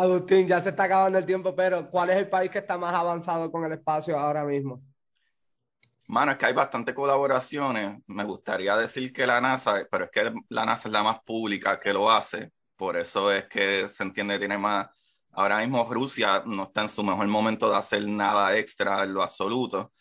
Agustín, 0.00 0.46
ya 0.46 0.60
se 0.60 0.70
está 0.70 0.84
acabando 0.84 1.18
el 1.18 1.26
tiempo, 1.26 1.54
pero 1.54 1.90
¿cuál 1.90 2.10
es 2.10 2.16
el 2.16 2.28
país 2.28 2.50
que 2.50 2.58
está 2.58 2.76
más 2.78 2.94
avanzado 2.94 3.50
con 3.50 3.64
el 3.64 3.72
espacio 3.72 4.18
ahora 4.18 4.44
mismo? 4.44 4.82
Mano, 6.08 6.32
es 6.32 6.38
que 6.38 6.46
hay 6.46 6.54
bastantes 6.54 6.94
colaboraciones. 6.94 8.00
Me 8.06 8.24
gustaría 8.24 8.76
decir 8.76 9.12
que 9.12 9.26
la 9.26 9.40
NASA, 9.40 9.86
pero 9.90 10.04
es 10.04 10.10
que 10.10 10.32
la 10.48 10.64
NASA 10.64 10.88
es 10.88 10.92
la 10.92 11.02
más 11.02 11.20
pública 11.22 11.78
que 11.78 11.92
lo 11.92 12.10
hace. 12.10 12.50
por 12.76 12.96
eso 12.96 13.32
es 13.32 13.44
que 13.46 13.88
se 13.88 14.04
entiende 14.04 14.34
que 14.34 14.38
tiene 14.40 14.56
más. 14.56 14.88
Ahora 15.32 15.58
mismo 15.58 15.84
Rusia 15.92 16.42
no 16.46 16.64
está 16.64 16.82
en 16.82 16.88
su 16.88 17.02
mejor 17.02 17.26
momento 17.26 17.68
de 17.68 17.76
hacer 17.76 18.06
nada 18.06 18.56
extra 18.56 19.02
en 19.04 19.12
lo 19.12 19.22
absoluto. 19.22 19.92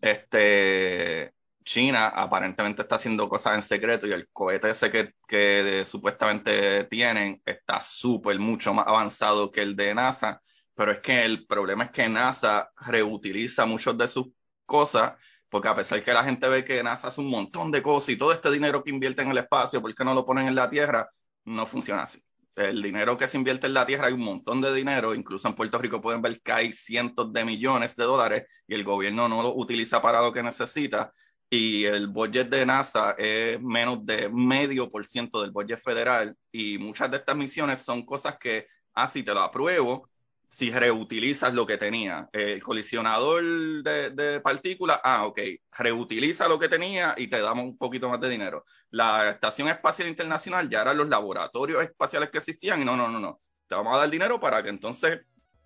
Este, 0.00 1.35
China 1.66 2.06
aparentemente 2.06 2.82
está 2.82 2.94
haciendo 2.94 3.28
cosas 3.28 3.56
en 3.56 3.62
secreto 3.62 4.06
y 4.06 4.12
el 4.12 4.28
cohete 4.28 4.70
ese 4.70 4.88
que, 4.88 5.14
que 5.26 5.82
supuestamente 5.84 6.84
tienen 6.84 7.42
está 7.44 7.80
súper 7.80 8.38
mucho 8.38 8.72
más 8.72 8.86
avanzado 8.86 9.50
que 9.50 9.62
el 9.62 9.74
de 9.74 9.92
NASA, 9.92 10.40
pero 10.74 10.92
es 10.92 11.00
que 11.00 11.24
el 11.24 11.44
problema 11.44 11.84
es 11.84 11.90
que 11.90 12.08
NASA 12.08 12.70
reutiliza 12.86 13.66
muchas 13.66 13.98
de 13.98 14.06
sus 14.06 14.28
cosas, 14.64 15.14
porque 15.48 15.68
a 15.68 15.74
pesar 15.74 16.02
que 16.04 16.12
la 16.12 16.22
gente 16.22 16.48
ve 16.48 16.64
que 16.64 16.82
NASA 16.84 17.08
hace 17.08 17.20
un 17.20 17.30
montón 17.30 17.72
de 17.72 17.82
cosas 17.82 18.10
y 18.10 18.16
todo 18.16 18.32
este 18.32 18.50
dinero 18.50 18.84
que 18.84 18.90
invierte 18.90 19.22
en 19.22 19.32
el 19.32 19.38
espacio, 19.38 19.82
¿por 19.82 19.92
qué 19.92 20.04
no 20.04 20.14
lo 20.14 20.24
ponen 20.24 20.46
en 20.46 20.54
la 20.54 20.70
Tierra? 20.70 21.10
No 21.44 21.66
funciona 21.66 22.02
así. 22.02 22.22
El 22.54 22.80
dinero 22.80 23.16
que 23.16 23.26
se 23.26 23.36
invierte 23.36 23.66
en 23.66 23.74
la 23.74 23.84
Tierra 23.84 24.06
hay 24.06 24.12
un 24.12 24.24
montón 24.24 24.60
de 24.60 24.72
dinero, 24.72 25.14
incluso 25.14 25.48
en 25.48 25.54
Puerto 25.56 25.78
Rico 25.78 26.00
pueden 26.00 26.22
ver 26.22 26.40
que 26.40 26.52
hay 26.52 26.72
cientos 26.72 27.32
de 27.32 27.44
millones 27.44 27.96
de 27.96 28.04
dólares 28.04 28.44
y 28.68 28.74
el 28.74 28.84
gobierno 28.84 29.28
no 29.28 29.42
lo 29.42 29.54
utiliza 29.56 30.00
para 30.00 30.22
lo 30.22 30.32
que 30.32 30.44
necesita 30.44 31.12
y 31.48 31.84
el 31.84 32.08
budget 32.08 32.48
de 32.48 32.66
NASA 32.66 33.12
es 33.12 33.60
menos 33.60 34.04
de 34.04 34.28
medio 34.28 34.90
por 34.90 35.06
ciento 35.06 35.42
del 35.42 35.52
budget 35.52 35.80
federal 35.80 36.36
y 36.50 36.78
muchas 36.78 37.10
de 37.10 37.18
estas 37.18 37.36
misiones 37.36 37.80
son 37.80 38.04
cosas 38.04 38.36
que, 38.38 38.66
ah, 38.94 39.06
si 39.06 39.22
te 39.22 39.32
lo 39.32 39.40
apruebo, 39.40 40.08
si 40.48 40.70
reutilizas 40.70 41.52
lo 41.54 41.66
que 41.66 41.76
tenía. 41.76 42.28
El 42.32 42.62
colisionador 42.62 43.42
de, 43.82 44.40
partículas, 44.42 45.00
ah, 45.04 45.26
ok, 45.26 45.40
reutiliza 45.78 46.48
lo 46.48 46.58
que 46.58 46.68
tenía 46.68 47.14
y 47.16 47.28
te 47.28 47.40
damos 47.40 47.64
un 47.64 47.78
poquito 47.78 48.08
más 48.08 48.20
de 48.20 48.28
dinero. 48.28 48.64
La 48.90 49.30
Estación 49.30 49.68
Espacial 49.68 50.08
Internacional 50.08 50.68
ya 50.68 50.82
eran 50.82 50.96
los 50.96 51.08
laboratorios 51.08 51.82
espaciales 51.84 52.30
que 52.30 52.38
existían 52.38 52.82
y 52.82 52.84
no, 52.84 52.96
no, 52.96 53.08
no, 53.08 53.20
no. 53.20 53.40
Te 53.68 53.74
vamos 53.74 53.94
a 53.94 53.98
dar 53.98 54.10
dinero 54.10 54.40
para 54.40 54.62
que 54.62 54.68
entonces 54.68 55.20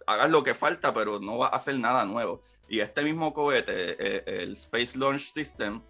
hagas 0.06 0.30
lo 0.30 0.42
que 0.42 0.54
falta, 0.54 0.92
pero 0.92 1.20
no 1.20 1.38
va 1.38 1.46
a 1.46 1.56
hacer 1.56 1.78
nada 1.78 2.04
nuevo. 2.04 2.42
Y 2.70 2.80
este 2.80 3.02
mismo 3.02 3.34
cohete, 3.34 3.96
eh, 3.98 4.22
el 4.26 4.52
Space 4.52 4.96
Launch 4.96 5.32
System, 5.32 5.82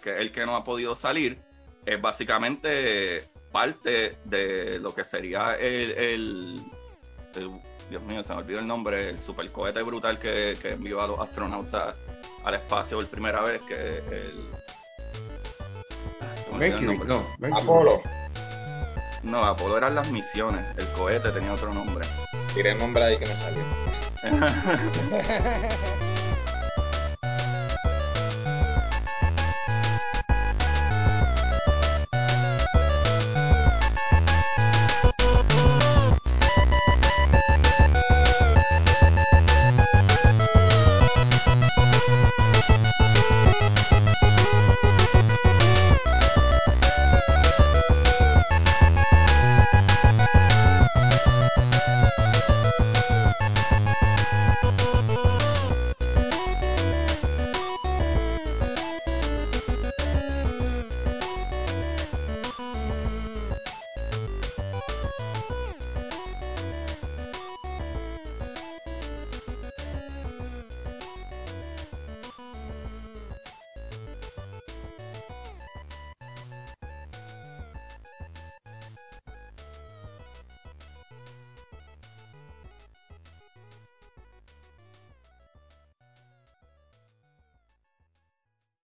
que 0.00 0.14
es 0.14 0.20
el 0.20 0.30
que 0.30 0.46
no 0.46 0.54
ha 0.54 0.62
podido 0.62 0.94
salir, 0.94 1.42
es 1.84 2.00
básicamente 2.00 3.28
parte 3.50 4.16
de 4.24 4.78
lo 4.78 4.94
que 4.94 5.02
sería 5.02 5.56
el, 5.56 6.62
Dios 7.90 8.02
mío, 8.02 8.22
se 8.22 8.32
me 8.34 8.38
olvidó 8.38 8.60
el 8.60 8.68
nombre, 8.68 9.10
el 9.10 9.18
supercohete 9.18 9.82
brutal 9.82 10.20
que, 10.20 10.56
que 10.62 10.70
envió 10.70 11.02
a 11.02 11.08
los 11.08 11.18
astronautas 11.18 11.96
al 12.44 12.54
espacio 12.54 12.98
por 12.98 13.08
primera 13.08 13.42
vez, 13.42 13.60
que 13.62 13.98
el... 13.98 14.46
Mercury, 16.56 16.98
no, 16.98 17.24
Apolo. 17.52 18.00
No, 19.24 19.44
Apolo 19.44 19.76
eran 19.76 19.96
las 19.96 20.08
misiones, 20.12 20.64
el 20.76 20.86
cohete 20.90 21.30
tenía 21.30 21.52
otro 21.52 21.74
nombre. 21.74 22.06
Tiré 22.54 22.72
el 22.72 22.78
nombre 22.78 23.02
ahí 23.02 23.18
que 23.18 23.26
me 23.26 23.34
salió. 23.34 23.62